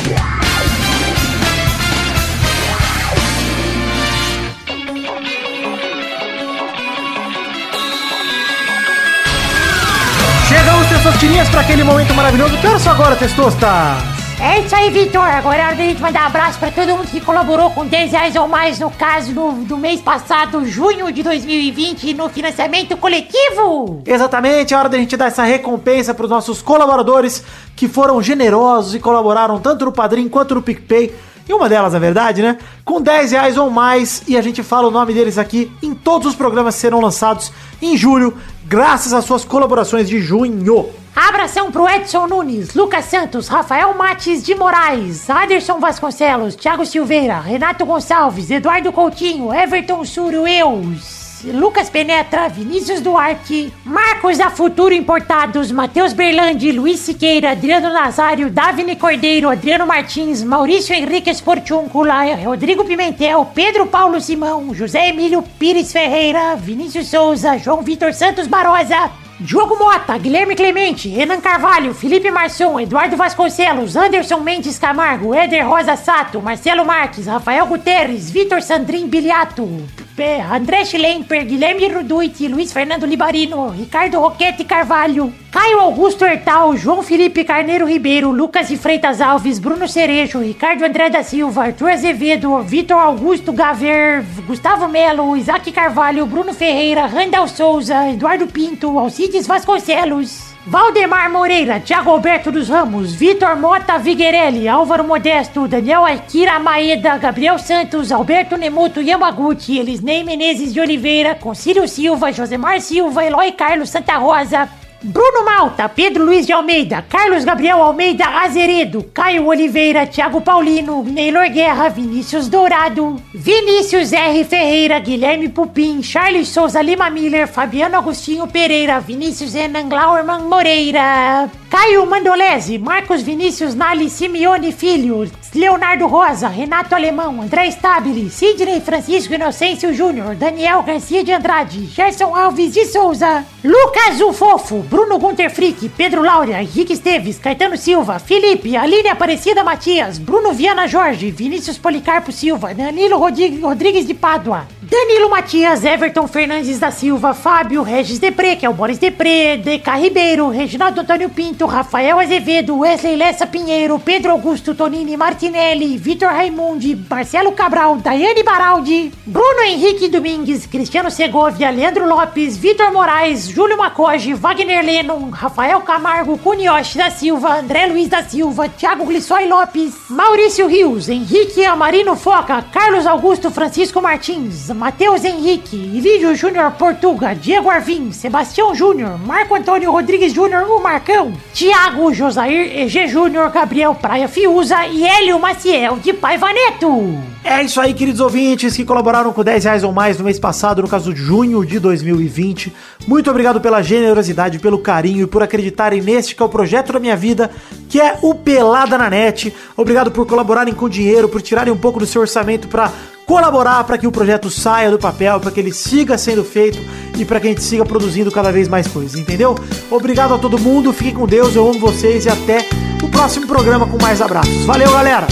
[10.48, 12.56] Chegamos, Testosterinhas, para aquele momento maravilhoso.
[12.58, 14.13] Que horas são agora, Testosta?
[14.54, 15.20] É isso aí, Vitor.
[15.20, 18.12] Agora é hora da gente mandar um abraço pra todo mundo que colaborou com 10
[18.12, 24.00] reais ou mais, no caso do, do mês passado, junho de 2020, no financiamento coletivo.
[24.06, 27.42] Exatamente, é hora da gente dar essa recompensa para os nossos colaboradores
[27.74, 31.12] que foram generosos e colaboraram tanto no Padrim quanto no PicPay.
[31.48, 32.56] E uma delas, na verdade, né?
[32.84, 34.22] Com 10 reais ou mais.
[34.28, 37.52] E a gente fala o nome deles aqui em todos os programas que serão lançados
[37.82, 38.32] em julho,
[38.66, 40.90] graças às suas colaborações de junho.
[41.14, 47.86] Abração pro Edson Nunes, Lucas Santos, Rafael Mates de Moraes, Aderson Vasconcelos, Thiago Silveira, Renato
[47.86, 51.23] Gonçalves, Eduardo Coutinho, Everton Surueus.
[51.52, 58.96] Lucas Penetra, Vinícius Duarte, Marcos da Futuro Importados, Matheus Berlandi, Luiz Siqueira, Adriano Nazário, Davine
[58.96, 66.56] Cordeiro, Adriano Martins, Maurício Henrique Esportiúncula, Rodrigo Pimentel, Pedro Paulo Simão, José Emílio Pires Ferreira,
[66.56, 73.16] Vinícius Souza, João Vitor Santos Barosa, Diogo Mota, Guilherme Clemente, Renan Carvalho, Felipe Marçom, Eduardo
[73.16, 79.68] Vasconcelos, Anderson Mendes Camargo, Éder Rosa Sato, Marcelo Marques, Rafael Guterres, Vitor Sandrin Biliato,
[80.16, 87.42] André Schlemper, Guilherme Ruduit, Luiz Fernando Libarino, Ricardo Roquete Carvalho, Caio Augusto Hertal, João Felipe
[87.42, 93.00] Carneiro Ribeiro, Lucas de Freitas Alves, Bruno Cerejo, Ricardo André da Silva, Arthur Azevedo, Vitor
[93.00, 100.53] Augusto Gaver, Gustavo Melo, Isaac Carvalho, Bruno Ferreira, Randall Souza, Eduardo Pinto, Alcides Vasconcelos.
[100.66, 107.58] Valdemar Moreira, Thiago Alberto dos Ramos, Vitor Mota Viguerelli, Álvaro Modesto, Daniel Akira Maeda, Gabriel
[107.58, 114.16] Santos, Alberto Nemoto Yamaguchi, Elisnei Menezes de Oliveira, Concílio Silva, Josemar Silva, Eloy Carlos Santa
[114.16, 114.66] Rosa,
[115.06, 121.50] Bruno Malta, Pedro Luiz de Almeida, Carlos Gabriel Almeida Azeredo, Caio Oliveira, Thiago Paulino, Neylor
[121.50, 124.44] Guerra, Vinícius Dourado, Vinícius R.
[124.44, 132.06] Ferreira, Guilherme Pupim, Charles Souza Lima Miller, Fabiano Agostinho Pereira, Vinícius Renan Glauerman Moreira, Caio
[132.06, 139.94] Mandolese, Marcos Vinícius Nali Simeone Filho, Leonardo Rosa, Renato Alemão, André Stabile, Sidney Francisco Inocêncio
[139.94, 145.88] Júnior, Daniel Garcia de Andrade, Gerson Alves de Souza, Lucas o Fofo, Bruno Gunter Frick,
[145.90, 152.32] Pedro Laura, Henrique Esteves, Caetano Silva, Felipe, Aline Aparecida Matias, Bruno Viana Jorge, Vinícius Policarpo
[152.32, 158.64] Silva, Danilo Rodrigues, de Pádua, Danilo Matias, Everton Fernandes da Silva, Fábio Regis Depré, que
[158.64, 164.30] é o Boris Depré, DK Ribeiro, Reginaldo Antônio Pinto, Rafael Azevedo, Wesley Lessa Pinheiro, Pedro
[164.30, 172.06] Augusto Tonini Martinelli, Vitor Raimundi, Marcelo Cabral, Daiane Baraldi, Bruno Henrique Domingues, Cristiano Segovia, Leandro
[172.06, 178.22] Lopes, Vitor Moraes, Júlio Macoge, Wagner Lennon, Rafael Camargo, Cunioche da Silva, André Luiz da
[178.22, 185.76] Silva, Thiago Glissói Lopes, Maurício Rios, Henrique Amarino Foca, Carlos Augusto Francisco Martins, Matheus Henrique,
[185.76, 192.80] Ilídio Júnior Portuga, Diego Arvim, Sebastião Júnior, Marco Antônio Rodrigues Júnior, o Marcão, Tiago Josair
[192.80, 197.18] EG Júnior, Gabriel Praia Fiuza e Hélio Maciel de Paiva Neto.
[197.42, 200.82] É isso aí, queridos ouvintes que colaboraram com 10 reais ou mais no mês passado,
[200.82, 202.70] no caso de junho de 2020.
[203.06, 207.00] Muito obrigado pela generosidade, pelo carinho e por acreditarem neste que é o projeto da
[207.00, 207.50] minha vida,
[207.88, 209.54] que é o Pelada na Net.
[209.78, 212.92] Obrigado por colaborarem com dinheiro, por tirarem um pouco do seu orçamento para
[213.26, 216.78] colaborar para que o projeto saia do papel, para que ele siga sendo feito
[217.18, 219.54] e para que a gente siga produzindo cada vez mais coisas, entendeu?
[219.90, 222.66] Obrigado a todo mundo, fiquem com Deus, eu amo vocês e até
[223.02, 224.64] o próximo programa com mais abraços.
[224.64, 225.26] Valeu, galera!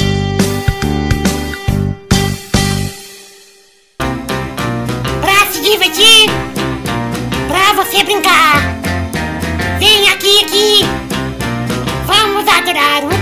[5.20, 6.30] Pra se divertir,
[7.48, 8.82] pra você brincar.
[9.78, 10.84] Vem aqui, aqui.
[12.06, 13.21] Vamos adorar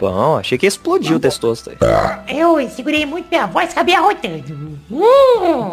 [0.00, 0.36] bom?
[0.38, 1.76] Achei que explodiu o testosto aí.
[2.28, 4.78] Eu segurei muito minha voz, acabei arrotando.
[4.90, 5.70] Hum.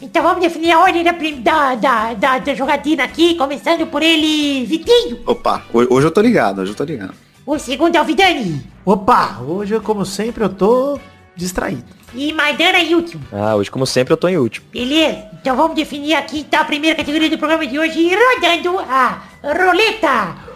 [0.00, 4.64] Então vamos definir a ordem da, da, da, da, da jogatina aqui, começando por ele,
[4.66, 5.18] Vitinho.
[5.26, 7.14] Opa, ho- hoje eu tô ligado, hoje eu tô ligado.
[7.44, 8.64] O segundo é o Vidani.
[8.84, 10.98] Opa, hoje, como sempre, eu tô
[11.34, 11.84] distraído.
[12.14, 13.24] E Maidana e último.
[13.32, 14.66] Ah, hoje, como sempre, eu tô em último.
[14.70, 15.24] Beleza?
[15.40, 20.51] Então vamos definir aqui então, a primeira categoria do programa de hoje, rodando a roleta.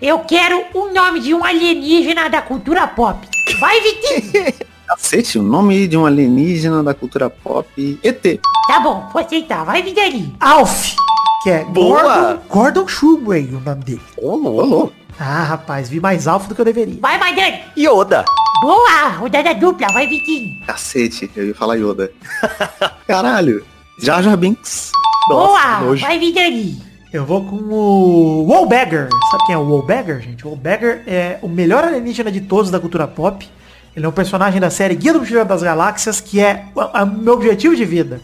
[0.00, 3.18] Eu quero o nome de um alienígena da cultura pop.
[3.58, 4.54] Vai, Vitinho!
[4.86, 7.98] Cacete, o nome de um alienígena da cultura pop.
[8.00, 8.40] ET.
[8.68, 9.64] Tá bom, vou aceitar.
[9.64, 10.32] Vai, Vidani.
[10.38, 10.94] Alf,
[11.42, 12.00] que é Boa.
[12.02, 14.02] Gordon, Gordon Shumway, o nome dele.
[14.16, 14.92] Ô, louco.
[15.18, 17.00] Ah, rapaz, vi mais Alf do que eu deveria.
[17.00, 17.60] Vai, Maidana.
[17.76, 18.24] Yoda.
[18.60, 19.86] Boa, rodada dupla.
[19.92, 20.58] Vai, Vitinho.
[20.66, 22.12] Cacete, eu ia falar Yoda.
[23.08, 23.64] Caralho.
[23.98, 24.92] Jar Jar Binks.
[25.28, 26.04] Boa, nojo.
[26.04, 26.80] vai, Vidani.
[27.12, 29.08] Eu vou com o Wallbagger.
[29.30, 30.46] Sabe quem é o Wallbagger, gente?
[30.46, 33.48] O Wallbagger é o melhor alienígena de todos da cultura pop.
[33.96, 37.34] Ele é um personagem da série Guia do Mochileiro das Galáxias, que é o meu
[37.34, 38.20] objetivo de vida.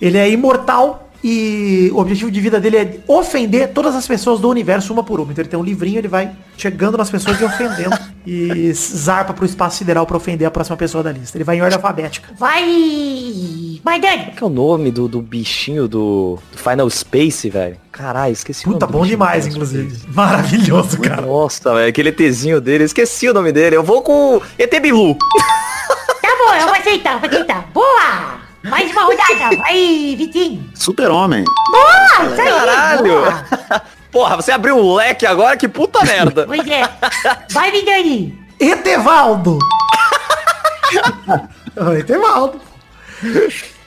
[0.00, 4.48] Ele é imortal e o objetivo de vida dele é ofender todas as pessoas do
[4.48, 5.32] universo uma por uma.
[5.32, 7.96] Então ele tem um livrinho, ele vai chegando nas pessoas e ofendendo.
[8.26, 11.36] e zarpa pro espaço sideral pra ofender a próxima pessoa da lista.
[11.36, 12.28] Ele vai em ordem alfabética.
[12.36, 12.62] Vai,
[13.82, 14.24] Maidana.
[14.24, 17.76] Qual que é o nome do, do bichinho do, do Final Space, velho?
[17.90, 19.90] Caralho, esqueci o Puta, nome do bom demais, Final inclusive.
[19.96, 20.14] Space.
[20.14, 21.22] Maravilhoso, cara.
[21.22, 23.76] Nossa, velho, aquele ETzinho dele, esqueci o nome dele.
[23.76, 25.16] Eu vou com o ET Bilu.
[25.16, 27.70] Tá bom, eu vou aceitar, vou aceitar.
[27.72, 28.37] Boa!
[28.68, 29.56] Mais uma rodada.
[29.56, 30.70] Vai, Vitinho.
[30.74, 31.44] Super-Homem.
[31.70, 32.48] Boa, isso aí.
[32.48, 33.04] Caralho!
[33.04, 33.44] boa.
[34.10, 36.46] Porra, você abriu um leque agora, que puta merda.
[36.46, 36.82] Pois é.
[37.50, 38.38] Vai, Vidani.
[38.58, 39.58] Etevaldo!
[41.76, 42.60] Ô, Etevaldo.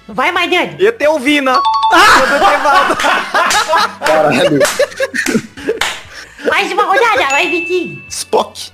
[0.08, 0.76] Vai, Maidana.
[0.80, 1.60] ET Vina.
[4.06, 4.60] Caralho.
[6.48, 7.28] Mais uma rodada.
[7.30, 8.02] Vai, Vitinho.
[8.10, 8.72] Spock.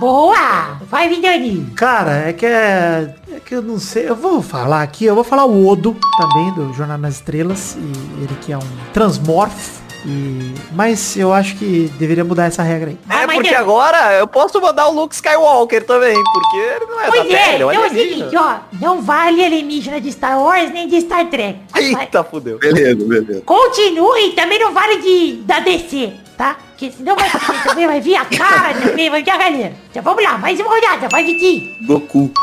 [0.00, 0.78] Boa.
[0.90, 1.64] Vai, Vidani.
[1.76, 4.08] Cara, é que é, é que eu não sei.
[4.08, 7.76] Eu vou falar aqui, eu vou falar o Odo também, do Jornal nas Estrelas.
[7.76, 9.86] E ele que é um transmorfo.
[10.04, 12.98] E, mas eu acho que deveria mudar essa regra aí.
[13.06, 17.04] Vai, É porque agora eu posso mandar o Luke Skywalker também, porque ele não é
[17.06, 18.56] da Pois Terra, é, ele é então é o seguinte, ó.
[18.80, 21.58] Não vale alienígena de Star Wars nem de Star Trek.
[21.74, 22.58] Eita, fudeu.
[22.58, 23.42] Beleza, beleza.
[23.44, 26.56] Continue, também não vale de da DC, tá?
[26.76, 27.30] Porque senão vai,
[27.64, 29.74] também vai vir a cara também, vai vir a galera.
[29.90, 31.74] Então vamos lá, mais uma rodada, vai Vitinho.
[31.86, 32.30] Goku.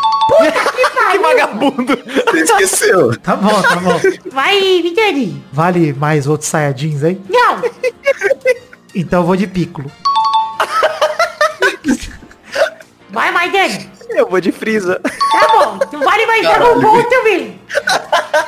[1.12, 1.96] Que vagabundo.
[2.32, 3.16] Você esqueceu.
[3.20, 4.00] Tá bom, tá bom.
[4.32, 5.44] Vai, Vitani.
[5.52, 7.22] Vale mais outros Saiyajins aí?
[7.30, 7.62] Não,
[8.96, 9.92] Então eu vou de Piccolo.
[13.12, 13.80] vai, Maidana.
[14.16, 15.00] Eu vou de Freeza.
[15.04, 17.60] Tá bom, não vale mais Dragon Ball também.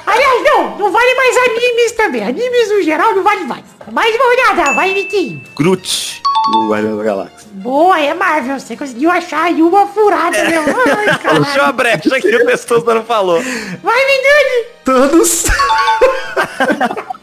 [0.06, 2.24] Aliás, não, não vale mais animes também.
[2.24, 3.64] Animes no geral não vale mais.
[3.92, 5.42] Mais uma rodada, vai, Vitinho.
[5.56, 6.22] Groot.
[6.52, 7.48] Do Guardião da Galáxia.
[7.54, 10.62] Boa, é Marvel, você conseguiu achar aí uma furada, meu.
[10.62, 11.64] Ai, Deixa caralho.
[11.64, 13.42] uma brecha que o Testoso não falou.
[13.82, 14.66] Vai, Vitani.
[14.84, 15.46] Thanos.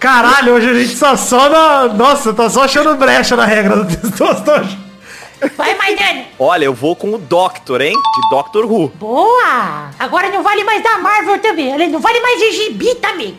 [0.00, 1.88] Caralho, hoje a gente só só na...
[1.94, 4.91] Nossa, tá só achando brecha na regra do testosterona.
[5.56, 6.24] Vai, Maidana.
[6.38, 7.94] Olha, eu vou com o Doctor, hein?
[7.94, 8.88] De Doctor Who.
[8.94, 9.90] Boa!
[9.98, 11.72] Agora não vale mais da Marvel também.
[11.72, 13.36] Ele não vale mais de gibi também.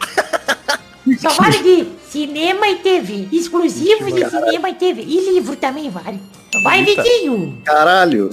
[1.20, 3.28] Só vale de cinema e TV.
[3.32, 5.02] Exclusivos de cinema e TV.
[5.02, 6.22] E livro também vale.
[6.64, 7.02] Vai, Eita.
[7.02, 7.62] Vitinho.
[7.64, 8.30] Caralho.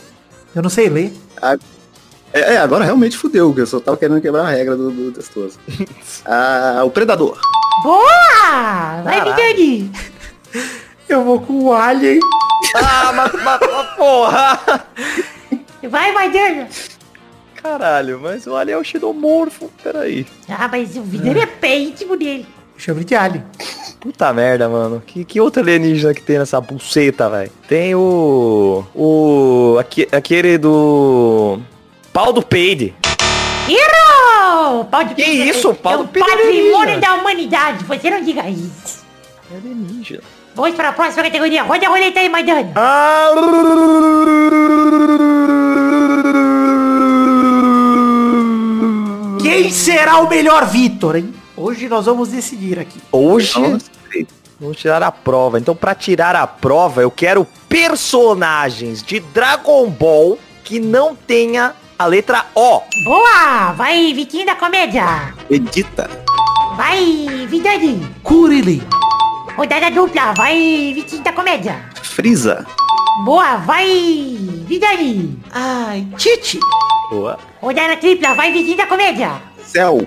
[0.54, 1.12] Eu não sei ler.
[2.32, 5.12] É, é, agora realmente fudeu, porque eu só tava querendo quebrar a regra do, do
[5.12, 5.58] testoso.
[6.24, 7.38] ah, o Predador.
[7.82, 9.02] Boa!
[9.02, 9.34] Vai, Caralho.
[9.34, 9.92] Vitani.
[11.08, 12.20] Eu vou com o Alien.
[12.74, 14.60] Ah, mas, mas, mas porra!
[15.88, 16.68] Vai, Maidana.
[17.62, 19.70] Caralho, mas o Ali é o Xenomorfo.
[19.82, 20.26] Peraí.
[20.48, 22.46] Ah, mas o Vitani é pé íntimo dele.
[22.76, 23.44] Chama de Alien.
[24.00, 25.02] Puta merda, mano.
[25.06, 27.50] Que, que outro alienígena que tem nessa buceta, velho?
[27.68, 28.82] Tem o...
[28.94, 29.76] O...
[29.78, 31.58] aque- aquele do...
[32.12, 32.94] Pau do Peide.
[33.68, 34.84] Errou!
[34.86, 35.70] Pau de Que Pedro isso?
[35.70, 37.00] é- Pau é do o Pedro patrimônio alienígena.
[37.00, 37.84] da humanidade.
[37.84, 39.04] Você não diga isso.
[39.54, 40.22] Alienígena.
[40.61, 41.62] Vamos para a próxima categoria.
[41.62, 42.70] Roda a roleta aí, Maidana.
[49.40, 51.34] Quem será o melhor Vitor, hein?
[51.56, 53.00] Hoje nós vamos decidir aqui.
[53.11, 53.54] Hoje
[54.61, 55.58] vamos tirar a prova.
[55.58, 62.04] Então, pra tirar a prova, eu quero personagens de Dragon Ball que não tenha a
[62.04, 62.82] letra O.
[63.06, 63.72] Boa!
[63.72, 65.32] Vai, Vitinho da Comédia.
[65.48, 66.11] Edita.
[66.76, 68.06] Vai, Vidani.
[68.22, 68.82] Kurili.
[69.61, 70.32] Rodada dupla.
[70.38, 70.56] Vai,
[70.94, 71.84] Vitinho da Comédia.
[72.02, 72.64] Frieza.
[73.26, 73.86] Boa, vai,
[74.64, 75.38] Vidani.
[75.52, 76.58] Ai, Tite.
[77.11, 77.38] Boa.
[77.61, 78.32] Rodada tripla.
[78.32, 79.32] Vai, Vitinho da Comédia.
[79.66, 79.98] Céu.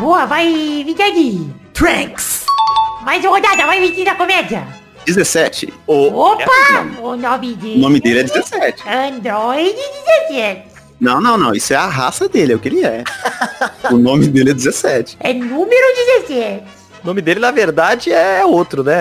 [0.00, 1.54] Boa, vai, Vidani.
[1.74, 2.46] Trunks.
[3.02, 3.66] Mais uma rodada.
[3.66, 4.66] Vai, Vitinho da Comédia.
[5.04, 5.70] 17.
[5.86, 6.46] Opa!
[7.02, 7.76] O nome dele.
[7.76, 8.88] O nome dele é 17.
[8.88, 9.76] Android
[10.30, 10.62] 17.
[10.98, 11.52] Não, não, não.
[11.52, 13.04] Isso é a raça dele, é o que ele é.
[13.92, 15.18] o nome dele é 17.
[15.20, 15.94] É número
[16.26, 16.83] 17.
[17.04, 18.94] O nome dele, na verdade, é outro, né?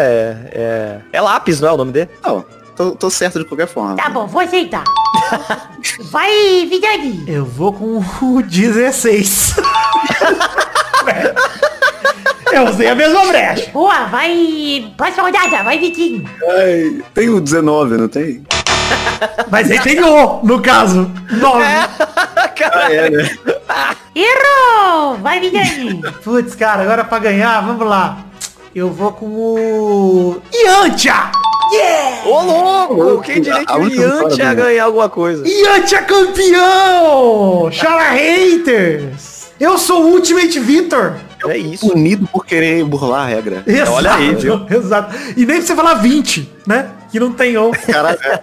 [0.51, 2.09] É, é Lápis, não é o nome dele?
[2.21, 2.43] Não,
[2.75, 3.95] tô, tô certo de qualquer forma.
[3.95, 4.83] Tá bom, vou aceitar.
[6.11, 7.23] Vai, Vidani.
[7.25, 9.55] Eu vou com o 16.
[12.51, 13.71] Eu usei a mesma brecha.
[13.71, 14.93] Boa, vai.
[14.95, 16.23] Próxima rodada, vai, Vitinho.
[16.47, 18.43] Ai, tem o 19, não tem?
[19.49, 21.09] Mas aí tem o, no caso.
[21.31, 21.63] 9.
[22.71, 23.29] Ah, é, né?
[24.15, 25.17] Errou!
[25.17, 26.01] Vai, Vidani.
[26.23, 28.19] Putz, cara, agora pra ganhar, vamos lá.
[28.75, 30.41] Eu vou com o...
[30.53, 31.31] Yantia!
[31.71, 32.27] Yeah!
[32.27, 33.21] Ô, louco!
[33.23, 35.43] Quem diria que A o Yantia ia ganhar alguma coisa?
[35.47, 37.71] Yantia campeão!
[37.71, 39.51] Chala haters!
[39.59, 41.15] Eu sou o Ultimate Victor!
[41.47, 41.91] É isso.
[41.91, 43.63] Unido por querer burlar a regra.
[43.67, 44.65] Exato, Olha aí, viu?
[44.69, 45.15] Exato.
[45.35, 46.89] E nem pra você falar 20, né?
[47.11, 47.71] Que não tem O.
[47.71, 48.41] Caralho, é.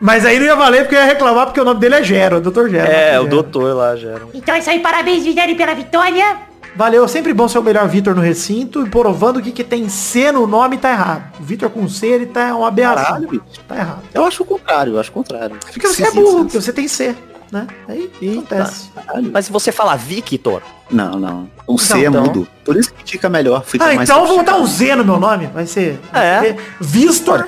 [0.00, 2.40] Mas aí não ia valer porque eu ia reclamar porque o nome dele é Gero,
[2.40, 2.68] Dr.
[2.68, 2.90] Gero.
[2.90, 3.18] É, Dr.
[3.18, 3.26] o Gero.
[3.28, 4.22] doutor lá era.
[4.34, 6.48] Então é isso aí, parabéns, Vidani, pela vitória.
[6.76, 10.30] Valeu, sempre bom ser o melhor Vitor no recinto e provando que que tem C
[10.30, 11.40] no nome tá errado.
[11.40, 13.04] O Vitor com C, ele tá uma aberração.
[13.04, 13.42] Caralho, bicho.
[13.66, 14.02] Tá errado.
[14.14, 15.56] Eu acho o contrário, eu acho o contrário.
[15.56, 17.16] Porque você Sim, é sim, burro, sim, porque você tem C,
[17.50, 17.66] né?
[17.88, 18.90] Aí acontece.
[18.94, 19.30] Caralho.
[19.32, 21.50] Mas se você falar Victor, Não, não.
[21.66, 22.48] O C Então, é mudo.
[22.64, 23.64] Por isso que fica melhor.
[23.64, 25.46] Fica Ah, mais então eu vou botar um Z no meu nome.
[25.48, 26.00] Vai ser.
[26.12, 26.56] É.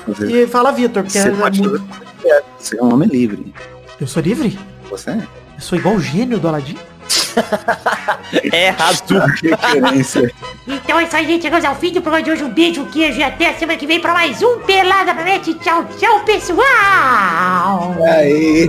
[0.07, 0.31] fazer.
[0.31, 2.43] e fala Vitor, porque Você é pode quiser.
[2.59, 3.55] Você é um homem livre.
[4.01, 4.59] Eu sou livre?
[4.91, 5.15] Você é.
[5.17, 6.77] Eu sou igual o gênio do Aladim?
[8.53, 9.23] é errado.
[9.43, 10.33] Referência.
[10.67, 11.43] Então é isso aí, gente.
[11.43, 12.45] Chegamos ao fim do programa de hoje.
[12.45, 15.23] Um beijo, um queijo e até a semana que vem pra mais um Pelada na
[15.23, 15.55] Net.
[15.55, 17.97] Tchau, tchau, pessoal.
[18.07, 18.69] Aí.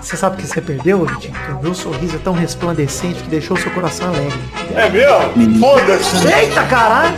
[0.00, 3.70] Você sabe que você perdeu, o meu sorriso é tão resplandecente que deixou o seu
[3.72, 4.38] coração alegre.
[4.74, 5.60] É meu?
[5.60, 6.26] Foda-se.
[6.26, 7.16] Eita, caralho!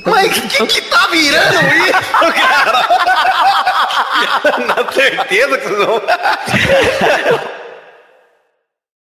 [0.10, 2.88] Mas o que, que tá virando isso, cara?
[4.68, 6.02] Na certeza que vocês vão...